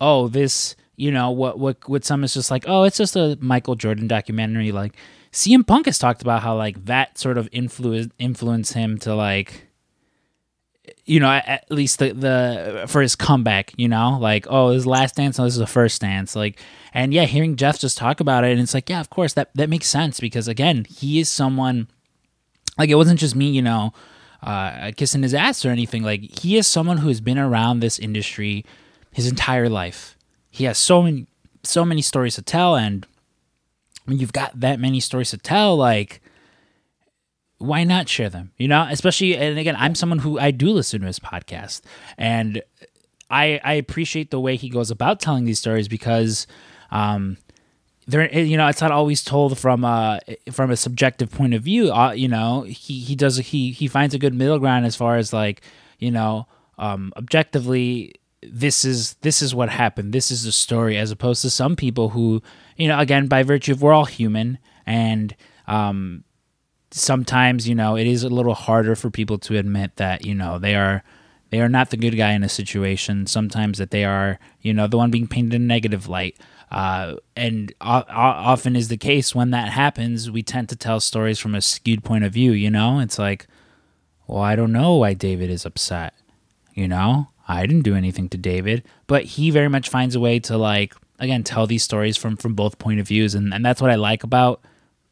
[0.00, 3.36] oh, this, you know, what what what some is just like, oh, it's just a
[3.40, 4.70] Michael Jordan documentary.
[4.70, 4.96] Like,
[5.32, 9.66] CM Punk has talked about how like that sort of influence influenced him to like
[11.06, 15.16] you know, at least the, the for his comeback, you know, like oh, his last
[15.16, 16.60] dance, no, this is the first dance, like,
[16.92, 19.50] and yeah, hearing Jeff just talk about it, and it's like, yeah, of course, that
[19.54, 21.88] that makes sense because again, he is someone,
[22.78, 23.92] like, it wasn't just me, you know,
[24.44, 26.02] uh, kissing his ass or anything.
[26.02, 28.64] Like, he is someone who has been around this industry
[29.12, 30.16] his entire life.
[30.50, 31.26] He has so many
[31.62, 33.06] so many stories to tell, and
[34.04, 36.20] when you've got that many stories to tell, like
[37.58, 38.52] why not share them?
[38.58, 41.80] You know, especially and again, I'm someone who I do listen to his podcast,
[42.18, 42.62] and
[43.30, 46.46] I I appreciate the way he goes about telling these stories because,
[46.90, 47.38] um,
[48.06, 50.20] they're you know it's not always told from a
[50.52, 51.92] from a subjective point of view.
[51.92, 55.16] Uh, you know, he he does he he finds a good middle ground as far
[55.16, 55.62] as like
[55.98, 56.46] you know,
[56.78, 58.14] um, objectively.
[58.42, 60.12] This is this is what happened.
[60.12, 62.42] This is the story, as opposed to some people who,
[62.76, 65.34] you know, again by virtue of we're all human, and
[65.66, 66.24] um,
[66.90, 70.58] sometimes you know it is a little harder for people to admit that you know
[70.60, 71.02] they are
[71.50, 74.86] they are not the good guy in a situation sometimes that they are you know
[74.86, 76.36] the one being painted in a negative light
[76.74, 81.38] uh, and o- often is the case when that happens we tend to tell stories
[81.38, 82.98] from a skewed point of view you know?
[82.98, 83.46] It's like
[84.26, 86.14] well i don't know why david is upset
[86.74, 87.28] you know?
[87.46, 88.82] I didn't do anything to david.
[89.06, 92.54] But he very much finds a way to like again tell these stories from from
[92.54, 93.34] both point of views.
[93.34, 94.60] And, and that's what i like about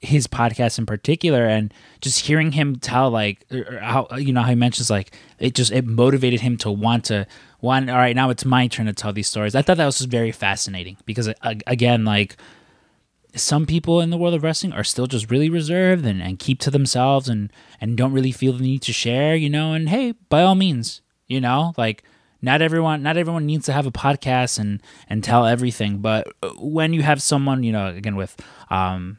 [0.02, 4.42] his podcast in particular and just hearing him tell like er, er, how you know
[4.42, 7.26] how he mentions like it just it motivated him to want to
[7.60, 9.54] want all right now it's my turn to tell these stories.
[9.54, 12.36] I thought that was just very fascinating because again like
[13.34, 16.58] some people in the world of wrestling are still just really reserved and, and keep
[16.60, 20.12] to themselves and and don't really feel the need to share you know and hey
[20.28, 22.02] by all means you know like
[22.42, 26.48] not everyone not everyone needs to have a podcast and and tell everything but uh,
[26.58, 28.36] when you have someone you know again with
[28.68, 29.16] um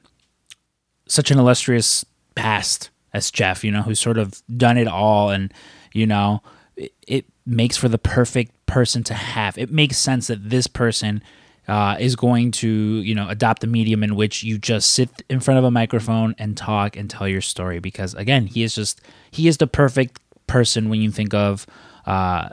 [1.07, 5.53] such an illustrious past as Jeff, you know, who's sort of done it all and,
[5.93, 6.41] you know,
[6.75, 9.57] it, it makes for the perfect person to have.
[9.57, 11.21] It makes sense that this person
[11.67, 15.39] uh, is going to, you know, adopt the medium in which you just sit in
[15.39, 17.79] front of a microphone and talk and tell your story.
[17.79, 21.65] Because again, he is just, he is the perfect person when you think of
[22.05, 22.49] uh,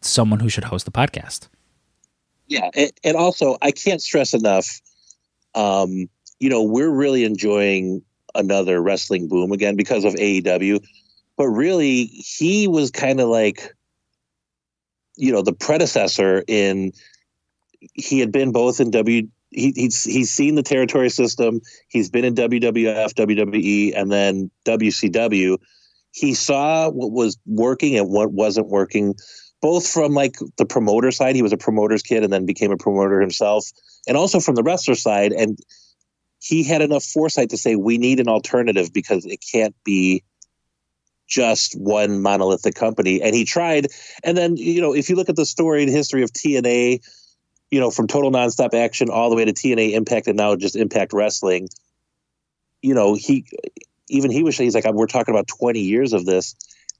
[0.00, 1.48] someone who should host the podcast.
[2.48, 2.70] Yeah.
[2.74, 4.80] And, and also, I can't stress enough
[5.54, 6.08] um,
[6.38, 8.02] you know, we're really enjoying
[8.34, 10.84] another wrestling boom again because of AEW.
[11.36, 13.74] But really, he was kind of like,
[15.16, 16.92] you know, the predecessor in.
[17.94, 19.28] He had been both in W.
[19.50, 21.60] He, he's he's seen the territory system.
[21.88, 25.58] He's been in WWF, WWE, and then WCW.
[26.10, 29.14] He saw what was working and what wasn't working,
[29.60, 31.36] both from like the promoter side.
[31.36, 33.70] He was a promoter's kid and then became a promoter himself,
[34.08, 35.32] and also from the wrestler side.
[35.32, 35.58] And
[36.46, 40.22] he had enough foresight to say we need an alternative because it can't be
[41.26, 43.20] just one monolithic company.
[43.20, 43.88] And he tried.
[44.22, 47.00] And then, you know, if you look at the story and history of TNA,
[47.72, 50.76] you know, from total nonstop action all the way to TNA Impact and now just
[50.76, 51.68] Impact Wrestling,
[52.80, 53.44] you know, he
[54.08, 56.54] even he was he's like, we're talking about 20 years of this.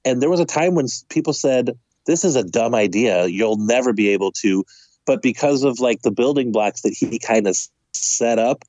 [0.05, 3.27] And there was a time when people said, this is a dumb idea.
[3.27, 4.65] You'll never be able to.
[5.05, 7.57] But because of like the building blocks that he kind of
[7.93, 8.65] set up,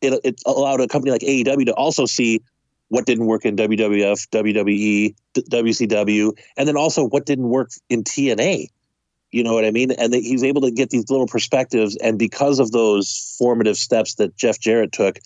[0.00, 2.40] it, it allowed a company like AEW to also see
[2.88, 8.66] what didn't work in WWF, WWE, WCW, and then also what didn't work in TNA.
[9.30, 9.92] You know what I mean?
[9.92, 11.96] And he's able to get these little perspectives.
[11.96, 15.20] And because of those formative steps that Jeff Jarrett took,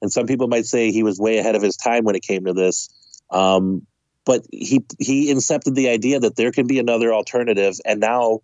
[0.00, 2.44] and some people might say he was way ahead of his time when it came
[2.44, 2.88] to this.
[3.30, 3.86] Um,
[4.24, 8.40] but he he incepted the idea that there can be another alternative, and now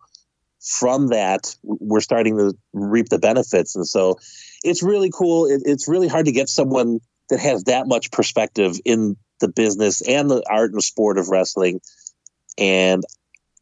[0.60, 3.76] from that we're starting to reap the benefits.
[3.76, 4.18] And so
[4.62, 5.46] it's really cool.
[5.46, 7.00] It, it's really hard to get someone
[7.30, 11.80] that has that much perspective in the business and the art and sport of wrestling.
[12.58, 13.02] And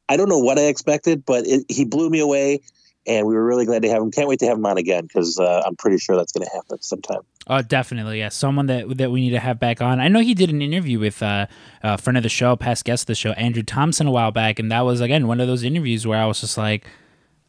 [0.09, 2.61] I don't know what I expected, but it, he blew me away
[3.07, 4.11] and we were really glad to have him.
[4.11, 6.55] Can't wait to have him on again because uh, I'm pretty sure that's going to
[6.55, 7.21] happen sometime.
[7.47, 8.31] Oh, definitely, yeah.
[8.31, 10.01] Someone that that we need to have back on.
[10.01, 11.47] I know he did an interview with uh,
[11.83, 14.59] a friend of the show, past guest of the show, Andrew Thompson, a while back,
[14.59, 16.87] and that was again one of those interviews where I was just like,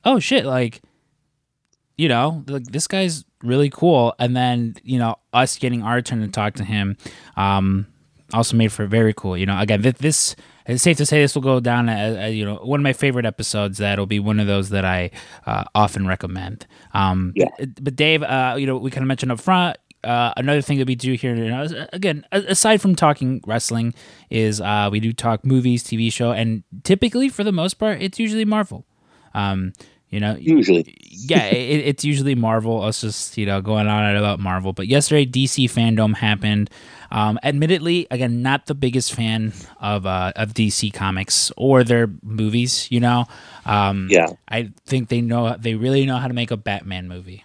[0.03, 0.81] "Oh shit!" Like,
[1.97, 4.13] you know, like this guy's really cool.
[4.19, 6.97] And then you know, us getting our turn to talk to him,
[7.37, 7.87] um,
[8.33, 9.37] also made for very cool.
[9.37, 10.35] You know, again, this
[10.67, 12.93] it's safe to say this will go down as, as, you know one of my
[12.93, 13.77] favorite episodes.
[13.77, 15.11] That'll be one of those that I
[15.45, 16.65] uh, often recommend.
[16.93, 17.49] Um, yeah.
[17.81, 19.77] But, Dave, uh, you know, we kind of mentioned up front.
[20.03, 23.91] Uh, another thing that we do here, you know, again, aside from talking wrestling,
[24.29, 28.19] is uh, we do talk movies, TV show, and typically, for the most part, it's
[28.19, 28.85] usually Marvel.
[29.33, 29.73] Um,
[30.09, 32.81] you know, usually, yeah, it, it's usually Marvel.
[32.83, 34.71] Us just you know going on about Marvel.
[34.71, 36.69] But yesterday, DC fandom happened.
[37.11, 42.89] Um, admittedly, again, not the biggest fan of uh, of DC comics or their movies.
[42.91, 43.25] You know,
[43.65, 47.43] um, yeah, I think they know they really know how to make a Batman movie.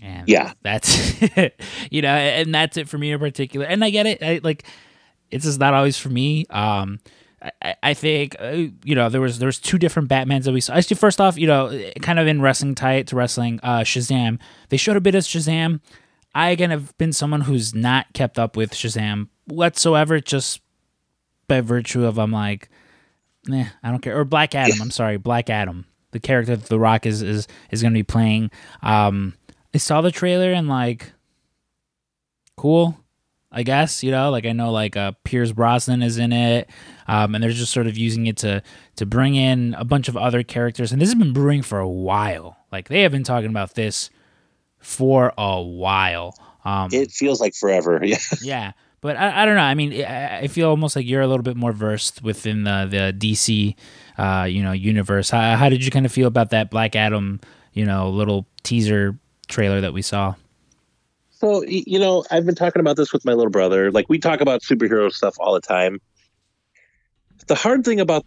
[0.00, 1.20] And yeah, that's
[1.90, 3.66] you know, and that's it for me in particular.
[3.66, 4.22] And I get it.
[4.22, 4.64] I like
[5.30, 6.46] it's just not always for me.
[6.50, 7.00] Um,
[7.60, 10.60] I, I think uh, you know there was there was two different Batmans that we
[10.60, 10.74] saw.
[10.74, 14.38] Actually, first off, you know, kind of in wrestling tight to wrestling, uh, Shazam.
[14.68, 15.80] They showed a bit of Shazam.
[16.34, 20.60] I again have been someone who's not kept up with Shazam whatsoever, just
[21.48, 22.68] by virtue of I'm like,
[23.46, 24.18] nah, I don't care.
[24.18, 24.80] Or Black Adam.
[24.80, 28.04] I'm sorry, Black Adam, the character that The Rock is is is going to be
[28.04, 28.50] playing.
[28.82, 29.34] Um,
[29.74, 31.12] I saw the trailer and like,
[32.56, 32.98] cool.
[33.52, 36.70] I guess you know, like I know, like uh, Pierce Brosnan is in it,
[37.06, 38.62] um, and they're just sort of using it to
[38.96, 40.90] to bring in a bunch of other characters.
[40.90, 42.56] And this has been brewing for a while.
[42.72, 44.10] Like they have been talking about this
[44.78, 46.34] for a while.
[46.64, 48.00] Um, it feels like forever.
[48.04, 48.18] Yeah.
[48.40, 48.72] yeah.
[49.02, 49.62] But I, I don't know.
[49.62, 53.12] I mean, I feel almost like you're a little bit more versed within the the
[53.12, 53.74] DC,
[54.16, 55.28] uh, you know, universe.
[55.30, 57.40] How, how did you kind of feel about that Black Adam,
[57.72, 60.36] you know, little teaser trailer that we saw?
[61.42, 63.90] So you know, I've been talking about this with my little brother.
[63.90, 66.00] Like we talk about superhero stuff all the time.
[67.48, 68.24] The hard thing about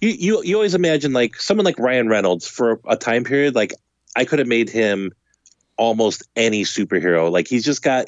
[0.00, 3.54] you, you, you always imagine like someone like Ryan Reynolds for a time period.
[3.54, 3.74] Like
[4.16, 5.12] I could have made him
[5.76, 7.30] almost any superhero.
[7.30, 8.06] Like he's just got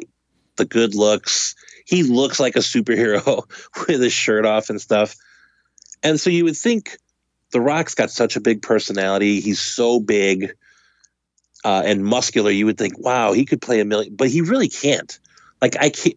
[0.56, 1.54] the good looks.
[1.84, 3.44] He looks like a superhero
[3.88, 5.14] with his shirt off and stuff.
[6.02, 6.96] And so you would think
[7.50, 9.40] The Rock's got such a big personality.
[9.40, 10.54] He's so big
[11.64, 14.68] uh, and muscular, you would think, wow, he could play a million, but he really
[14.68, 15.18] can't.
[15.62, 16.16] Like I can't,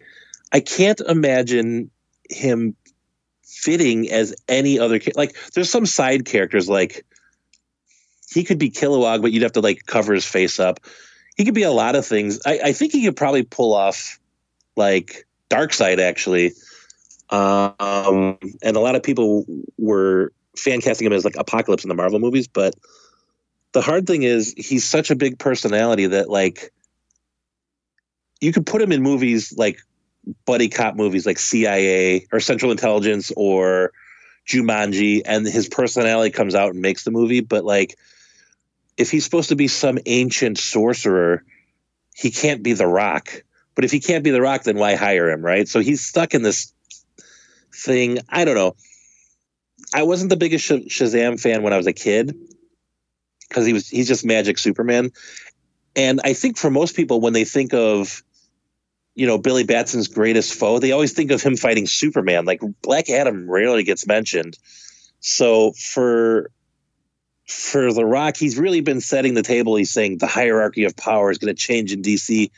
[0.52, 1.90] I can't imagine
[2.30, 2.76] him
[3.44, 5.00] fitting as any other.
[5.16, 7.06] Like there's some side characters like
[8.30, 10.82] he could be Kilowog, but you'd have to like cover his face up.
[11.38, 12.40] He could be a lot of things.
[12.46, 14.20] I, I think he could probably pull off
[14.76, 16.52] like Darkseid actually.
[17.30, 19.46] Um, and a lot of people
[19.78, 22.74] were fan casting him as like Apocalypse in the Marvel movies, but
[23.74, 26.72] the hard thing is he's such a big personality that like
[28.40, 29.80] you could put him in movies like
[30.46, 33.92] buddy cop movies like CIA or Central Intelligence or
[34.48, 37.98] Jumanji and his personality comes out and makes the movie but like
[38.98, 41.44] if he's supposed to be some ancient sorcerer
[42.16, 43.44] he can't be the rock.
[43.76, 45.68] But if he can't be the rock then why hire him right?
[45.68, 46.74] So he's stuck in this
[47.74, 48.20] thing.
[48.30, 48.76] I don't know.
[49.94, 52.36] I wasn't the biggest Shazam fan when I was a kid
[53.48, 55.12] because he was he's just magic Superman.
[55.96, 58.24] And I think for most people, when they think of
[59.16, 62.46] you know Billy Batson's greatest foe, they always think of him fighting Superman.
[62.46, 64.58] Like Black Adam rarely gets mentioned.
[65.20, 66.52] So for
[67.48, 69.76] for The Rock, he's really been setting the table.
[69.76, 72.52] He's saying the hierarchy of power is going to change in DC.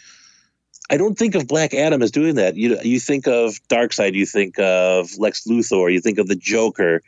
[0.90, 2.56] I don't think of Black Adam as doing that.
[2.56, 7.04] You you think of Darkseid, you think of Lex Luthor, you think of the Joker,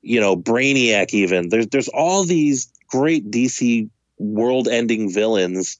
[0.00, 1.12] you know, Brainiac.
[1.12, 3.88] Even there's there's all these great DC
[4.18, 5.78] world-ending villains,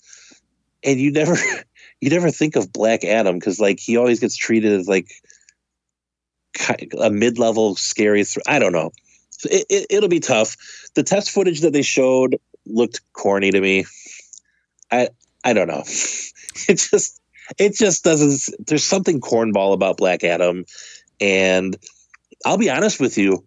[0.84, 1.36] and you never
[2.00, 5.08] you never think of Black Adam because like he always gets treated as like
[7.00, 8.24] a mid-level scary.
[8.24, 8.90] Th- I don't know.
[9.44, 10.56] It, it, it'll be tough.
[10.94, 13.84] The test footage that they showed looked corny to me.
[14.90, 15.08] I
[15.44, 15.84] I don't know.
[16.68, 17.20] It just
[17.58, 18.54] it just doesn't.
[18.66, 20.64] There's something cornball about Black Adam,
[21.20, 21.76] and
[22.44, 23.44] I'll be honest with you.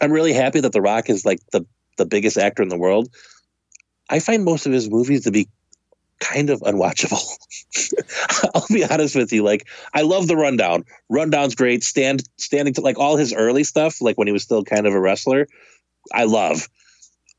[0.00, 1.64] I'm really happy that The Rock is like the
[1.98, 3.08] the biggest actor in the world.
[4.08, 5.48] I find most of his movies to be
[6.18, 7.22] kind of unwatchable.
[8.54, 9.42] I'll be honest with you.
[9.42, 10.84] Like, I love the rundown.
[11.08, 11.84] Rundown's great.
[11.84, 14.94] Stand standing to like all his early stuff, like when he was still kind of
[14.94, 15.46] a wrestler.
[16.12, 16.68] I love.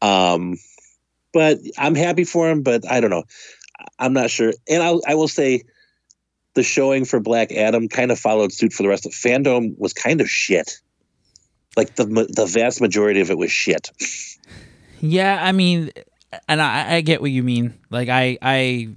[0.01, 0.57] Um,
[1.33, 2.61] but I'm happy for him.
[2.63, 3.23] But I don't know.
[3.97, 4.53] I'm not sure.
[4.69, 5.63] And I I will say,
[6.53, 9.93] the showing for Black Adam kind of followed suit for the rest of fandom was
[9.93, 10.79] kind of shit.
[11.77, 13.91] Like the the vast majority of it was shit.
[15.01, 15.91] Yeah, I mean,
[16.47, 17.73] and I, I get what you mean.
[17.89, 18.89] Like I I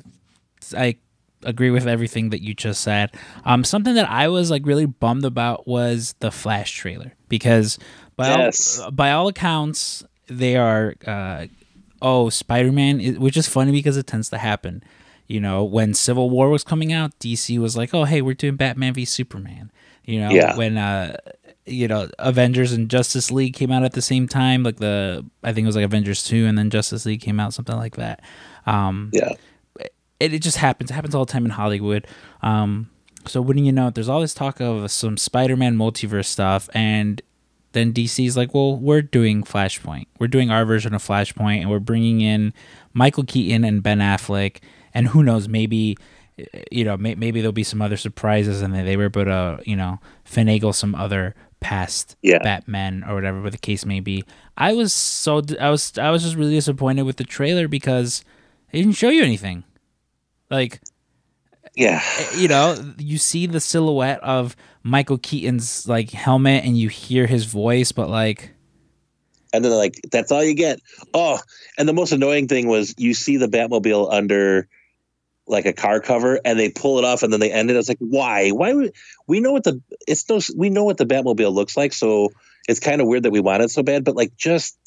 [0.76, 0.96] I
[1.44, 3.10] agree with everything that you just said.
[3.44, 7.78] Um, something that I was like really bummed about was the Flash trailer because
[8.16, 8.78] by Yes.
[8.78, 11.46] all, by all accounts they are uh,
[12.00, 14.82] oh Spider Man, which is funny because it tends to happen.
[15.26, 18.56] You know, when Civil War was coming out, DC was like, oh hey, we're doing
[18.56, 19.70] Batman v Superman.
[20.04, 20.56] You know, Yeah.
[20.56, 21.16] when uh,
[21.66, 25.52] you know Avengers and Justice League came out at the same time, like the I
[25.52, 28.20] think it was like Avengers two, and then Justice League came out, something like that.
[28.66, 29.32] Um, Yeah.
[30.20, 30.90] it, it just happens.
[30.90, 32.06] It happens all the time in Hollywood.
[32.42, 32.90] Um,
[33.26, 37.22] so wouldn't you know it, there's all this talk of some Spider-Man multiverse stuff, and
[37.72, 40.06] then DC's like, well, we're doing Flashpoint.
[40.18, 42.52] We're doing our version of Flashpoint, and we're bringing in
[42.92, 44.58] Michael Keaton and Ben Affleck,
[44.92, 45.96] and who knows, maybe
[46.70, 49.60] you know, may, maybe there'll be some other surprises, and they, they were able to,
[49.64, 52.38] you know, finagle some other past Yeah.
[52.42, 54.24] Batman or whatever the case may be.
[54.56, 58.24] I was so I was I was just really disappointed with the trailer because
[58.72, 59.64] it didn't show you anything.
[60.50, 60.80] Like
[61.74, 62.02] Yeah.
[62.18, 67.26] Eh, you know, you see the silhouette of Michael Keaton's like helmet and you hear
[67.26, 68.52] his voice, but like
[69.52, 70.80] And then like that's all you get.
[71.14, 71.38] Oh,
[71.78, 74.68] and the most annoying thing was you see the Batmobile under
[75.46, 77.76] like a car cover and they pull it off and then they end it.
[77.76, 78.50] It's like why?
[78.50, 78.92] Why would
[79.26, 82.30] we know what the it's no we know what the Batmobile looks like, so
[82.68, 84.78] it's kind of weird that we want it so bad, but like just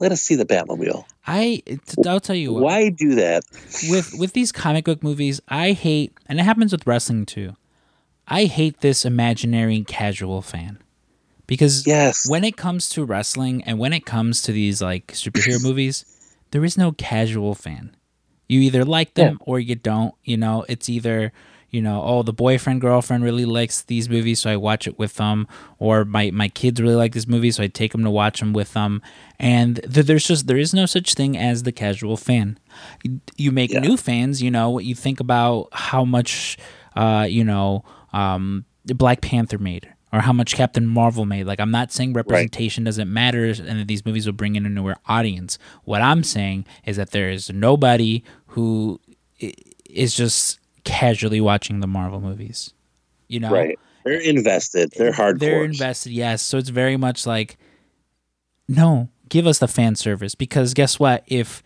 [0.00, 1.04] let us see the Batmobile.
[1.26, 1.62] I
[2.06, 3.44] I'll tell you what, Why do that?
[3.88, 7.54] with with these comic book movies, I hate, and it happens with wrestling too.
[8.26, 10.78] I hate this imaginary casual fan
[11.46, 12.28] because Yes.
[12.28, 16.04] when it comes to wrestling and when it comes to these like superhero movies,
[16.50, 17.94] there is no casual fan.
[18.52, 20.14] You either like them or you don't.
[20.24, 21.32] You know, it's either
[21.70, 25.14] you know, oh, the boyfriend girlfriend really likes these movies, so I watch it with
[25.14, 25.48] them,
[25.78, 28.52] or my my kids really like this movie, so I take them to watch them
[28.52, 29.00] with them.
[29.38, 32.58] And th- there's just there is no such thing as the casual fan.
[33.02, 33.80] You, you make Yeah.
[33.80, 34.42] new fans.
[34.42, 36.58] You know, What you think about how much,
[36.94, 39.88] uh, you know, um, Black Panther made.
[40.12, 41.46] Or how much Captain Marvel made.
[41.46, 44.68] Like, I'm not saying representation doesn't matter and that these movies will bring in a
[44.68, 45.58] newer audience.
[45.84, 49.00] What I'm saying is that there is nobody who
[49.88, 52.74] is just casually watching the Marvel movies.
[53.28, 53.78] You know, Right.
[54.04, 54.92] They're invested.
[54.96, 55.38] They're hardcore.
[55.38, 56.42] they're invested, yes.
[56.42, 57.56] So it's very much like,
[58.68, 61.22] no, give us the fan service because guess what?
[61.26, 61.62] If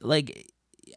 [0.00, 0.50] like,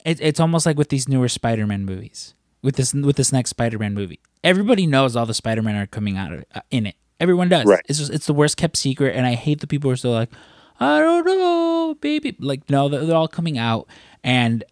[0.05, 2.35] it, it's almost like with these newer Spider-Man movies,
[2.65, 6.33] with this with this next Spider-Man movie, everybody knows all the Spider-Man are coming out
[6.33, 6.95] of, uh, in it.
[7.19, 7.65] Everyone does.
[7.65, 7.85] Right.
[7.87, 10.11] It's just it's the worst kept secret, and I hate the people who are still
[10.11, 10.29] like,
[10.79, 12.35] I don't know, baby.
[12.39, 13.87] Like, no, they're, they're all coming out,
[14.23, 14.63] and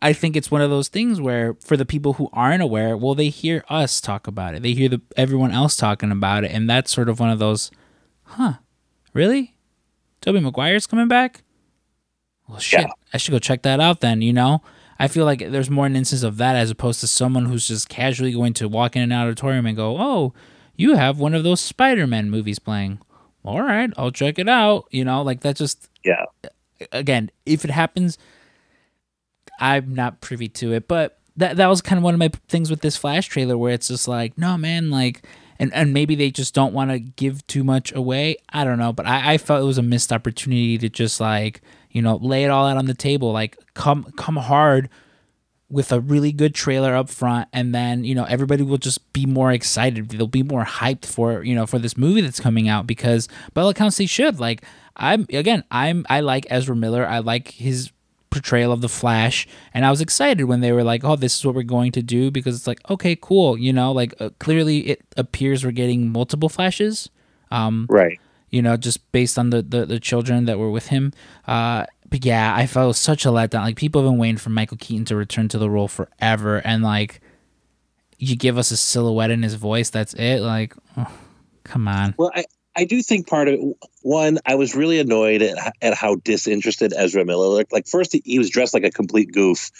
[0.00, 3.16] I think it's one of those things where for the people who aren't aware, well,
[3.16, 4.62] they hear us talk about it.
[4.62, 7.72] They hear the everyone else talking about it, and that's sort of one of those,
[8.22, 8.54] huh?
[9.12, 9.56] Really?
[10.20, 11.42] Tobey Maguire's coming back?
[12.46, 12.82] Well, shit.
[12.82, 12.92] Yeah.
[13.12, 14.22] I should go check that out then.
[14.22, 14.62] You know,
[14.98, 17.88] I feel like there's more an instance of that as opposed to someone who's just
[17.88, 20.34] casually going to walk in an auditorium and go, "Oh,
[20.76, 22.98] you have one of those Spider-Man movies playing."
[23.44, 24.86] All right, I'll check it out.
[24.90, 26.24] You know, like that just yeah.
[26.92, 28.18] again, if it happens,
[29.60, 30.88] I'm not privy to it.
[30.88, 33.72] But that that was kind of one of my things with this Flash trailer, where
[33.72, 35.24] it's just like, no, man, like,
[35.58, 38.36] and and maybe they just don't want to give too much away.
[38.52, 41.62] I don't know, but I, I felt it was a missed opportunity to just like,
[41.90, 44.88] you know, lay it all out on the table, like come come hard
[45.70, 49.26] with a really good trailer up front and then you know everybody will just be
[49.26, 50.08] more excited.
[50.08, 53.62] They'll be more hyped for you know for this movie that's coming out because by
[53.62, 54.40] all accounts they should.
[54.40, 54.64] Like
[55.00, 57.06] i'm again i'm i like ezra miller.
[57.06, 57.92] I like his
[58.30, 61.46] portrayal of the Flash, and I was excited when they were like, "Oh, this is
[61.46, 64.88] what we're going to do," because it's like, okay, cool, you know, like uh, clearly
[64.88, 67.08] it appears we're getting multiple Flashes,
[67.50, 68.20] um, Right.
[68.50, 71.12] You know, just based on the the, the children that were with him.
[71.46, 73.62] Uh, but yeah, I felt such a letdown.
[73.62, 76.82] Like people have been waiting for Michael Keaton to return to the role forever, and
[76.82, 77.20] like
[78.18, 80.40] you give us a silhouette in his voice, that's it.
[80.40, 81.10] Like, oh,
[81.64, 82.14] come on.
[82.18, 82.44] Well, I,
[82.76, 86.92] I do think part of it, one, I was really annoyed at, at how disinterested
[86.96, 87.72] Ezra Miller looked.
[87.72, 89.70] Like, first, he, he was dressed like a complete goof.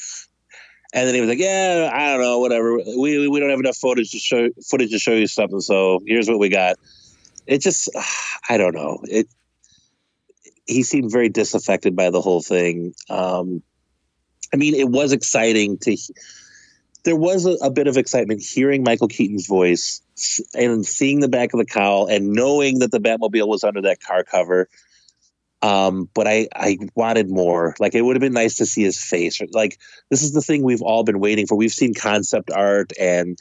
[0.94, 2.76] And then he was like, "Yeah, I don't know, whatever.
[2.76, 5.60] We we don't have enough footage to show footage to show you something.
[5.60, 6.76] So here's what we got."
[7.48, 7.88] It just,
[8.48, 9.00] I don't know.
[9.04, 9.26] It.
[10.66, 12.94] He seemed very disaffected by the whole thing.
[13.08, 13.62] Um,
[14.52, 15.96] I mean, it was exciting to.
[17.04, 20.02] There was a, a bit of excitement hearing Michael Keaton's voice
[20.52, 24.02] and seeing the back of the cowl and knowing that the Batmobile was under that
[24.02, 24.68] car cover.
[25.62, 27.74] Um, but I, I wanted more.
[27.80, 29.40] Like it would have been nice to see his face.
[29.52, 29.78] Like
[30.10, 31.56] this is the thing we've all been waiting for.
[31.56, 33.38] We've seen concept art and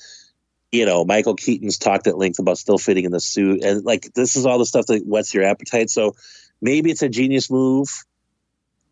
[0.71, 3.63] you know, Michael Keaton's talked at length about still fitting in the suit.
[3.63, 5.89] And like this is all the stuff that whets your appetite.
[5.89, 6.15] So
[6.61, 7.87] maybe it's a genius move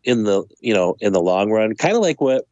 [0.04, 1.74] in the you know, in the long run.
[1.74, 2.46] Kind of like what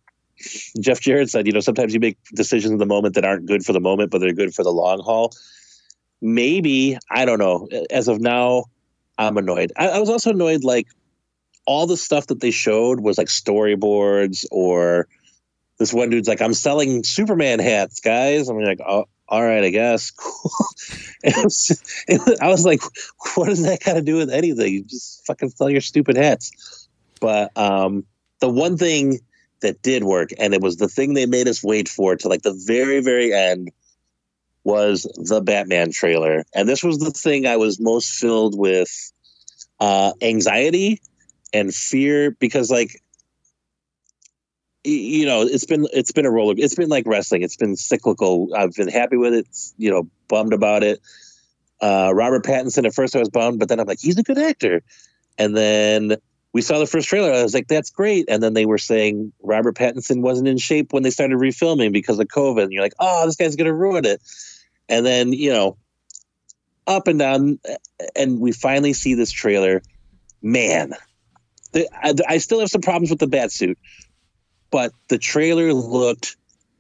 [0.81, 3.65] Jeff Jarrett said, you know, sometimes you make decisions in the moment that aren't good
[3.65, 5.33] for the moment, but they're good for the long haul.
[6.21, 7.69] Maybe, I don't know.
[7.91, 8.65] As of now,
[9.17, 9.73] I'm annoyed.
[9.77, 10.89] I, I was also annoyed, like,
[11.67, 15.07] all the stuff that they showed was like storyboards or
[15.79, 18.49] this one dude's like, I'm selling Superman hats, guys.
[18.49, 20.13] I'm like, oh, all right, I guess.
[20.21, 20.51] Cool.
[21.23, 22.81] it was, it was, I was like,
[23.35, 24.73] what does that got to do with anything?
[24.73, 26.89] You just fucking sell your stupid hats.
[27.21, 28.05] But um,
[28.41, 29.21] the one thing
[29.61, 32.43] that did work, and it was the thing they made us wait for to like
[32.43, 33.71] the very, very end,
[34.65, 36.45] was the Batman trailer.
[36.55, 38.91] And this was the thing I was most filled with
[39.81, 41.01] uh, anxiety
[41.53, 43.03] and fear because, like,
[44.85, 46.55] you know, it's been it's been a roller.
[46.57, 47.43] It's been like wrestling.
[47.43, 48.51] It's been cyclical.
[48.55, 49.47] I've been happy with it.
[49.79, 51.01] You know, bummed about it.
[51.81, 52.87] Uh, Robert Pattinson.
[52.87, 54.83] At first, I was bummed, but then I'm like, he's a good actor.
[55.39, 56.17] And then
[56.53, 57.33] we saw the first trailer.
[57.33, 58.27] I was like, that's great.
[58.29, 62.19] And then they were saying Robert Pattinson wasn't in shape when they started refilming because
[62.21, 62.63] of COVID.
[62.63, 64.23] And you're like, oh, this guy's going to ruin it.
[64.89, 65.77] And then, you know,
[66.87, 67.59] up and down.
[68.15, 69.83] And we finally see this trailer.
[70.43, 70.93] Man,
[71.73, 73.79] the, I, I still have some problems with the bat suit,
[74.75, 76.35] but the trailer looked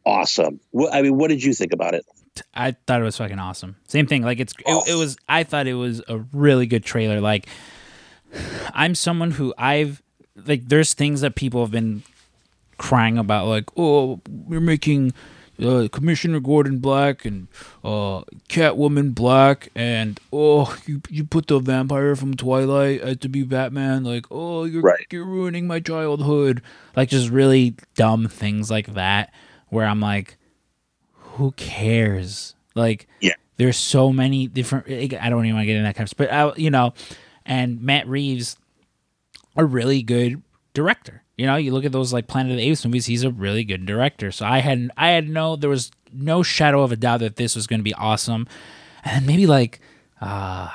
[0.05, 0.59] awesome.
[0.73, 2.05] What, I mean, what did you think about it?
[2.53, 3.77] I thought it was fucking awesome.
[3.87, 4.25] Same thing.
[4.25, 4.83] Like it's it, oh.
[4.85, 5.17] it was.
[5.29, 7.21] I thought it was a really good trailer.
[7.21, 7.47] Like
[8.73, 10.03] I'm someone who I've
[10.35, 10.67] like.
[10.67, 12.03] There's things that people have been
[12.79, 15.13] crying about, like oh, we're making
[15.63, 17.49] uh, Commissioner Gordon black and
[17.85, 23.43] uh, Catwoman black, and oh, you you put the vampire from Twilight as to be
[23.43, 24.05] Batman.
[24.05, 25.07] Like oh, you're Right.
[25.11, 26.63] you're ruining my childhood.
[26.97, 29.33] Like just really dumb things like that,
[29.69, 30.37] where I'm like
[31.37, 32.55] who cares?
[32.77, 33.35] Like, Yeah.
[33.57, 34.87] there's so many different.
[34.89, 36.95] I don't even want to get in that kind of, but I, you know,
[37.45, 38.57] and Matt Reeves,
[39.57, 40.43] a really good
[40.75, 41.24] director.
[41.37, 43.65] You know, you look at those like Planet of the Apes movies; he's a really
[43.65, 44.31] good director.
[44.31, 47.57] So I had, I had no, there was no shadow of a doubt that this
[47.57, 48.47] was going to be awesome.
[49.05, 49.81] And maybe like
[50.21, 50.71] uh,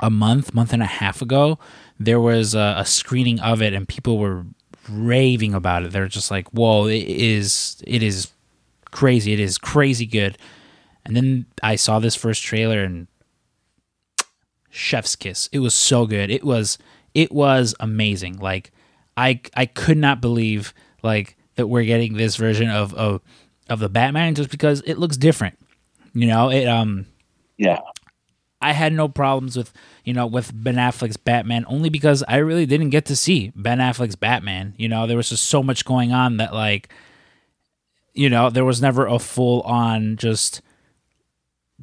[0.00, 1.58] a month, month and a half ago,
[1.98, 4.44] there was a, a screening of it, and people were
[4.88, 5.92] raving about it.
[5.92, 8.28] They're just like, "Whoa, it is, it is
[8.90, 9.32] crazy.
[9.32, 10.36] It is crazy good."
[11.04, 13.06] And then I saw this first trailer and
[14.70, 15.48] chef's kiss.
[15.52, 16.30] It was so good.
[16.30, 16.78] It was
[17.14, 18.38] it was amazing.
[18.38, 18.72] Like
[19.16, 23.20] I I could not believe like that we're getting this version of of
[23.68, 25.58] of the Batman just because it looks different.
[26.14, 27.06] You know, it um
[27.56, 27.80] Yeah.
[28.62, 29.72] I had no problems with
[30.04, 33.78] you know with Ben Affleck's Batman only because I really didn't get to see Ben
[33.78, 34.74] Affleck's Batman.
[34.76, 36.92] You know, there was just so much going on that like
[38.14, 40.60] you know there was never a full on just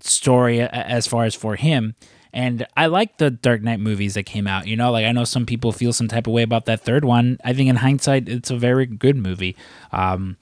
[0.01, 1.95] story as far as for him.
[2.33, 4.67] And I like the Dark Knight movies that came out.
[4.67, 7.05] You know, like I know some people feel some type of way about that third
[7.05, 7.37] one.
[7.43, 9.55] I think in hindsight, it's a very good movie.
[9.91, 10.37] Um,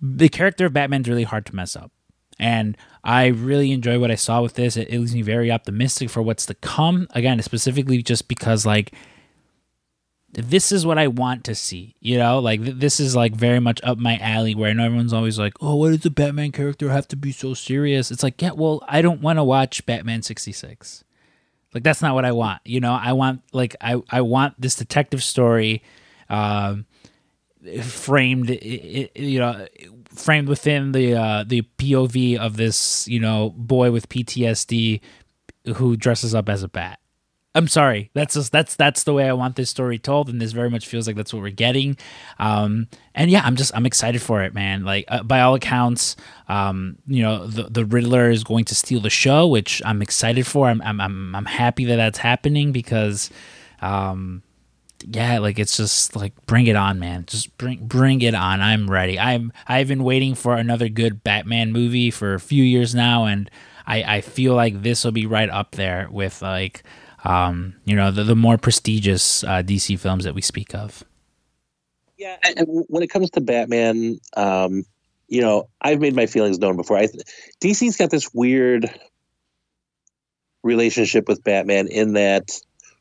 [0.00, 1.92] the character of Batman's really hard to mess up.
[2.38, 4.76] And I really enjoy what I saw with this.
[4.76, 7.06] It, it leaves me very optimistic for what's to come.
[7.10, 8.92] Again, specifically just because like
[10.32, 11.94] this is what I want to see.
[12.00, 14.54] You know, like th- this is like very much up my alley.
[14.54, 17.32] Where I know everyone's always like, "Oh, why does the Batman character have to be
[17.32, 21.04] so serious?" It's like, yeah, well, I don't want to watch Batman sixty six.
[21.74, 22.60] Like that's not what I want.
[22.64, 25.82] You know, I want like I I want this detective story.
[26.30, 26.86] Um,
[27.82, 29.66] framed you know
[30.08, 35.00] framed within the uh the POV of this you know boy with PTSD
[35.76, 36.98] who dresses up as a bat
[37.54, 38.10] I'm sorry.
[38.14, 40.86] That's just, that's that's the way I want this story told, and this very much
[40.86, 41.98] feels like that's what we're getting.
[42.38, 44.84] Um, and yeah, I'm just I'm excited for it, man.
[44.84, 46.16] Like uh, by all accounts,
[46.48, 50.46] um, you know, the the Riddler is going to steal the show, which I'm excited
[50.46, 50.68] for.
[50.68, 53.28] I'm I'm I'm, I'm happy that that's happening because,
[53.82, 54.42] um,
[55.06, 57.26] yeah, like it's just like bring it on, man.
[57.26, 58.62] Just bring bring it on.
[58.62, 59.18] I'm ready.
[59.18, 63.50] I'm I've been waiting for another good Batman movie for a few years now, and
[63.86, 66.82] I I feel like this will be right up there with like
[67.24, 71.04] um, you know, the, the more prestigious uh, DC films that we speak of.
[72.16, 74.84] Yeah, and when it comes to Batman, um,
[75.28, 76.98] you know, I've made my feelings known before.
[76.98, 77.08] I
[77.60, 78.88] DC's got this weird
[80.62, 82.50] relationship with Batman in that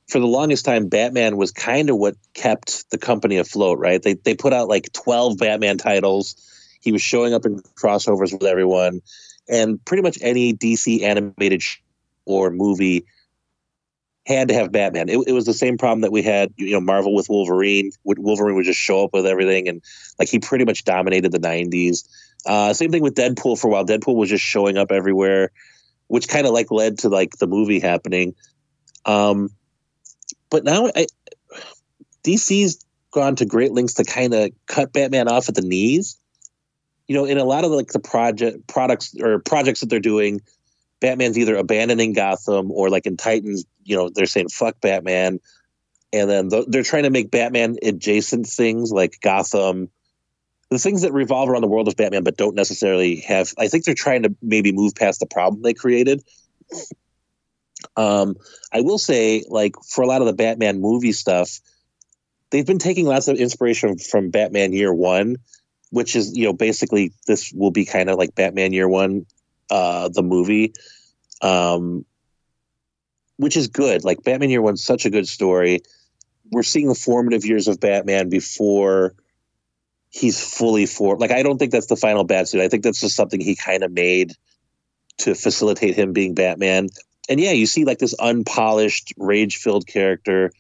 [0.08, 4.02] for the longest time, Batman was kind of what kept the company afloat, right?
[4.02, 6.36] They they put out like twelve Batman titles.
[6.82, 9.02] He was showing up in crossovers with everyone,
[9.48, 11.62] and pretty much any DC animated
[12.26, 13.06] or movie
[14.26, 15.10] had to have Batman.
[15.10, 17.92] It, it was the same problem that we had, you know, Marvel with Wolverine.
[18.04, 19.82] Wolverine would just show up with everything, and
[20.20, 22.08] like he pretty much dominated the '90s.
[22.46, 23.86] Uh, same thing with Deadpool for a while.
[23.86, 25.52] Deadpool was just showing up everywhere,
[26.08, 28.36] which kind of like led to like the movie happening.
[29.06, 29.50] Um,
[30.50, 31.08] but now I,
[32.24, 36.18] DC's gone to great lengths to kind of cut Batman off at the knees.
[37.08, 40.42] You know, in a lot of like the project products or projects that they're doing,
[41.02, 45.40] Batman's either abandoning Gotham or like in Titans, you know, they're saying fuck Batman.
[46.14, 49.90] And then they're trying to make Batman adjacent things like Gotham,
[50.70, 53.54] the things that revolve around the world of Batman, but don't necessarily have.
[53.58, 56.22] I think they're trying to maybe move past the problem they created.
[57.98, 58.36] Um,
[58.72, 61.60] I will say, like for a lot of the Batman movie stuff,
[62.52, 65.38] they've been taking lots of inspiration from Batman Year One,
[65.90, 69.26] which is you know basically this will be kind of like Batman Year One
[69.72, 70.74] uh, the movie,
[71.42, 72.06] um,
[73.38, 74.04] which is good.
[74.04, 75.80] Like Batman Year One's such a good story.
[76.52, 79.16] We're seeing the formative years of Batman before
[80.10, 81.18] he's fully for.
[81.18, 82.62] Like I don't think that's the final bat suit.
[82.62, 84.34] I think that's just something he kind of made
[85.20, 86.90] to facilitate him being Batman.
[87.30, 90.52] And yeah, you see like this unpolished, rage-filled character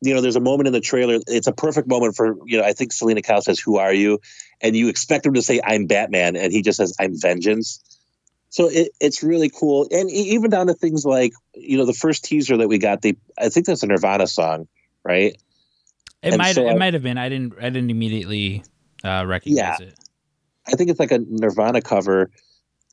[0.00, 1.18] you know, there's a moment in the trailer.
[1.26, 4.20] It's a perfect moment for, you know, I think Selina Kyle says, Who are you?
[4.60, 6.36] And you expect him to say, I'm Batman.
[6.36, 7.82] And he just says, I'm vengeance.
[8.50, 12.24] So it, it's really cool, and even down to things like you know the first
[12.24, 13.02] teaser that we got.
[13.02, 14.68] They I think that's a Nirvana song,
[15.04, 15.36] right?
[16.22, 17.18] It and might so, it might have been.
[17.18, 18.64] I didn't I didn't immediately
[19.04, 19.98] uh, recognize yeah, it.
[20.66, 22.30] I think it's like a Nirvana cover,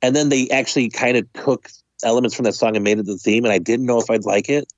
[0.02, 1.70] and then they actually kind of took
[2.04, 3.46] elements from that song and made it the theme.
[3.46, 4.72] And I didn't know if I'd like it,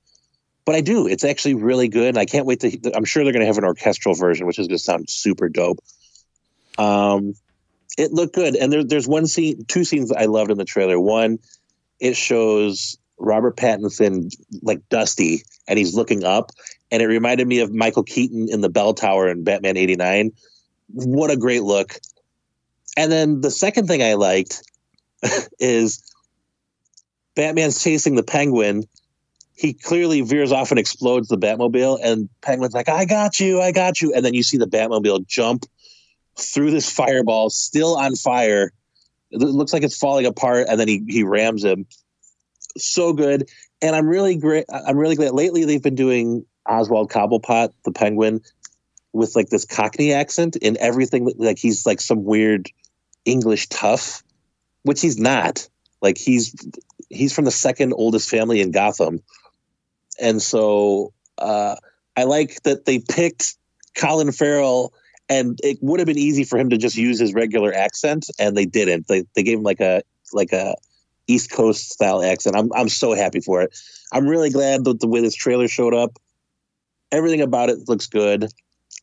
[0.64, 1.08] but I do.
[1.08, 2.92] It's actually really good, and I can't wait to.
[2.94, 5.48] I'm sure they're going to have an orchestral version, which is going to sound super
[5.48, 5.80] dope.
[6.78, 7.34] Um,
[7.96, 8.56] it looked good.
[8.56, 11.00] And there, there's one scene, two scenes I loved in the trailer.
[11.00, 11.38] One,
[12.00, 14.32] it shows Robert Pattinson
[14.62, 16.50] like dusty, and he's looking up,
[16.90, 20.32] and it reminded me of Michael Keaton in the bell tower in Batman '89.
[20.92, 21.98] What a great look!
[22.96, 24.62] And then the second thing I liked
[25.58, 26.02] is
[27.34, 28.84] Batman's chasing the Penguin.
[29.54, 33.72] He clearly veers off and explodes the Batmobile, and Penguin's like, "I got you, I
[33.72, 35.64] got you," and then you see the Batmobile jump
[36.38, 38.72] through this fireball, still on fire.
[39.30, 41.86] It looks like it's falling apart, and then he he rams him.
[42.76, 43.48] So good,
[43.82, 44.64] and I'm really great.
[44.72, 45.32] I'm really glad.
[45.32, 48.40] Lately, they've been doing Oswald Cobblepot, the Penguin,
[49.12, 51.30] with like this Cockney accent in everything.
[51.36, 52.70] Like he's like some weird
[53.24, 54.22] English tough,
[54.82, 55.68] which he's not.
[56.00, 56.54] Like he's
[57.10, 59.20] he's from the second oldest family in Gotham,
[60.20, 61.76] and so uh,
[62.16, 63.56] I like that they picked
[63.94, 64.94] Colin Farrell
[65.28, 68.56] and it would have been easy for him to just use his regular accent, and
[68.56, 69.06] they didn't.
[69.08, 70.02] They they gave him like a
[70.32, 70.74] like a
[71.26, 72.56] East Coast style accent.
[72.56, 73.78] I'm I'm so happy for it.
[74.12, 76.18] I'm really glad that the way this trailer showed up.
[77.12, 78.50] Everything about it looks good.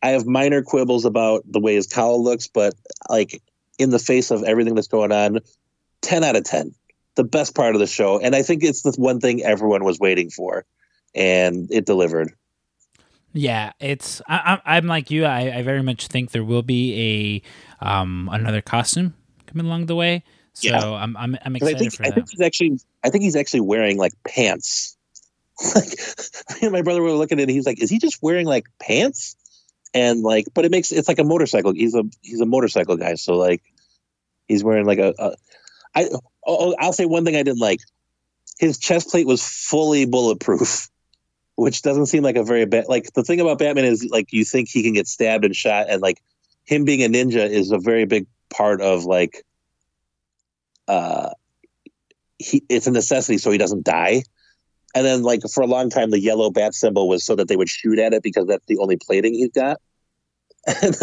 [0.02, 2.74] I have minor quibbles about the way his cowl looks, but
[3.10, 3.42] like
[3.78, 5.40] in the face of everything that's going on,
[6.02, 6.74] ten out of ten.
[7.16, 10.00] The best part of the show, and I think it's the one thing everyone was
[10.00, 10.66] waiting for,
[11.14, 12.34] and it delivered.
[13.38, 15.26] Yeah, it's I, am like you.
[15.26, 17.44] I, I very much think there will be
[17.82, 19.14] a um another costume
[19.46, 20.24] coming along the way.
[20.54, 20.82] So yeah.
[20.82, 22.12] I'm I'm I'm excited I think, for that.
[22.14, 24.96] I think he's actually I think he's actually wearing like pants.
[25.76, 27.52] like my brother were looking at it.
[27.52, 29.36] He's like, is he just wearing like pants?
[29.94, 31.74] And like, but it makes it's like a motorcycle.
[31.74, 33.16] He's a he's a motorcycle guy.
[33.16, 33.62] So like,
[34.48, 35.14] he's wearing like a.
[35.20, 35.36] a
[35.94, 36.10] I
[36.48, 37.82] oh, I'll say one thing I didn't like.
[38.60, 40.90] His chest plate was fully bulletproof
[41.56, 42.88] which doesn't seem like a very bad.
[42.88, 45.88] Like the thing about Batman is like you think he can get stabbed and shot,
[45.90, 46.22] and like
[46.66, 49.44] him being a ninja is a very big part of like
[50.88, 51.30] uh
[52.40, 54.24] he it's a necessity so he doesn't die
[54.96, 57.58] And then, like for a long time, the yellow bat symbol was so that they
[57.58, 59.80] would shoot at it because that's the only plating he's got.
[60.82, 60.96] And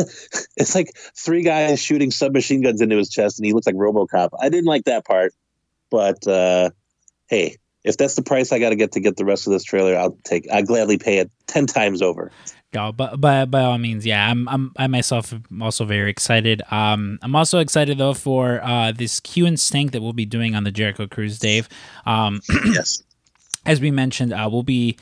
[0.56, 4.30] it's like three guys shooting submachine guns into his chest, and he looks like RoboCop.
[4.40, 5.34] I didn't like that part,
[5.90, 6.70] but uh,
[7.28, 9.64] hey, if that's the price I got to get to get the rest of this
[9.64, 10.50] trailer, I'll take.
[10.50, 12.30] I gladly pay it ten times over.
[12.72, 16.62] Yeah, but by by all means, yeah, I'm I'm I myself am also very excited.
[16.70, 20.54] Um, I'm also excited though for uh this Q and Stank that we'll be doing
[20.54, 21.68] on the Jericho Cruise, Dave.
[22.06, 23.02] Um, yes,
[23.66, 24.96] as we mentioned, uh, we'll be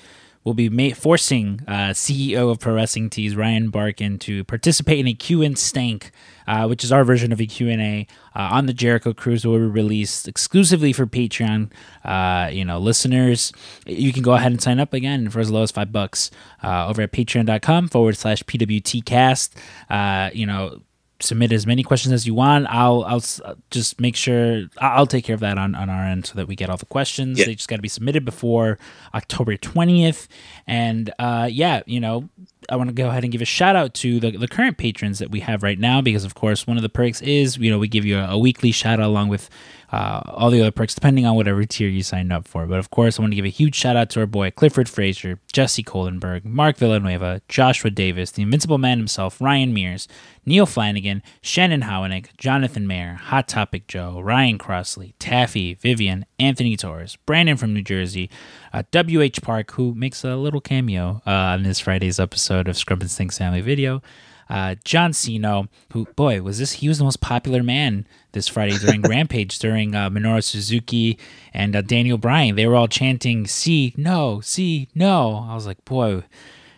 [0.45, 5.07] will be ma- forcing uh, CEO of Pro Wrestling Tees Ryan Barkan to participate in
[5.07, 6.11] a Q and Stank,
[6.47, 9.65] uh, which is our version of a Q&A uh, on the Jericho Cruise will be
[9.67, 11.71] released exclusively for Patreon.
[12.05, 13.53] Uh, you know, listeners,
[13.87, 16.31] you can go ahead and sign up again for as low as five bucks
[16.63, 20.35] uh, over at patreon.com forward slash PWTcast.
[20.35, 20.81] You know,
[21.21, 22.67] submit as many questions as you want.
[22.69, 23.23] I'll I'll
[23.71, 26.57] just make sure I'll take care of that on, on our end so that we
[26.57, 27.39] get all the questions.
[27.39, 27.47] Yeah.
[27.47, 28.79] They just got to be submitted before
[29.15, 30.29] October twentieth.
[30.67, 32.29] And uh, yeah, you know,
[32.69, 35.19] I want to go ahead and give a shout out to the, the current patrons
[35.19, 37.79] that we have right now because of course one of the perks is you know
[37.79, 39.49] we give you a, a weekly shout out along with
[39.93, 42.67] uh, all the other perks, depending on whatever tier you signed up for.
[42.67, 44.89] But of course, I want to give a huge shout out to our boy Clifford
[44.89, 50.07] Fraser, Jesse Kohlenberg, Mark Villanueva, Joshua Davis, the Invincible Man himself, Ryan Mears,
[50.47, 57.17] Neil Flanagan, Shannon Howanick, Jonathan Mayer, Hot Topic Joe, Ryan Crossley, Taffy, Vivian, Anthony Torres,
[57.27, 58.31] Brandon from New Jersey,
[58.73, 59.43] uh, W.H.
[59.43, 63.39] Park, who makes a little cameo uh, on this Friday's episode of Scrump and Stinks
[63.39, 64.03] Family Video.
[64.49, 66.73] Uh, John Cena, who boy was this?
[66.73, 71.19] He was the most popular man this Friday during Rampage during uh, Minoru Suzuki
[71.55, 72.57] and uh, Daniel Bryan.
[72.57, 76.25] They were all chanting "See no, see no." I was like, boy,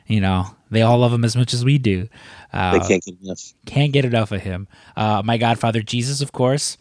[0.06, 2.08] you know, they all love him as much as we do.
[2.52, 3.54] Uh, they can't get enough.
[3.64, 4.68] Can't get enough of him.
[4.94, 6.76] Uh, my Godfather Jesus, of course.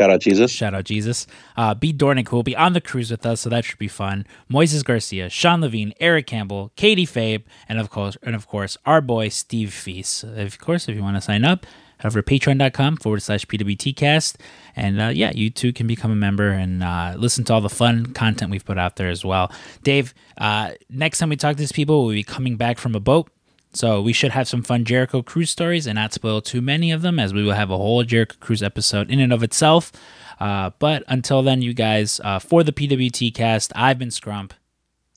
[0.00, 0.50] Shout out Jesus.
[0.50, 1.26] Shout out Jesus.
[1.58, 1.92] Uh, B.
[1.92, 4.24] Dornick, who will be on the cruise with us, so that should be fun.
[4.50, 9.02] Moises Garcia, Sean Levine, Eric Campbell, Katie Fabe, and of course, and of course, our
[9.02, 10.24] boy Steve Feast.
[10.24, 11.66] Of course, if you want to sign up,
[11.98, 14.36] head over to patreon.com forward slash PWTcast.
[14.74, 17.68] And uh, yeah, you too can become a member and uh, listen to all the
[17.68, 19.52] fun content we've put out there as well.
[19.82, 23.00] Dave, uh, next time we talk to these people, we'll be coming back from a
[23.00, 23.30] boat.
[23.72, 27.02] So we should have some fun Jericho Cruise stories and not spoil too many of
[27.02, 29.92] them, as we will have a whole Jericho Cruise episode in and of itself.
[30.40, 34.52] Uh, but until then, you guys, uh, for the PWT cast, I've been Scrump.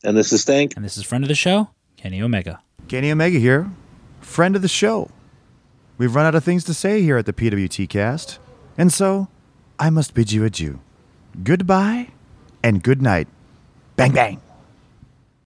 [0.03, 0.75] And this is Stank.
[0.75, 2.61] And this is friend of the show, Kenny Omega.
[2.88, 3.71] Kenny Omega here,
[4.19, 5.09] friend of the show.
[5.97, 8.39] We've run out of things to say here at the PWT cast,
[8.77, 9.30] and so
[9.80, 10.81] I must bid you adieu.
[11.43, 12.09] Goodbye
[12.61, 13.27] and good night.
[13.95, 14.41] Bang, bang.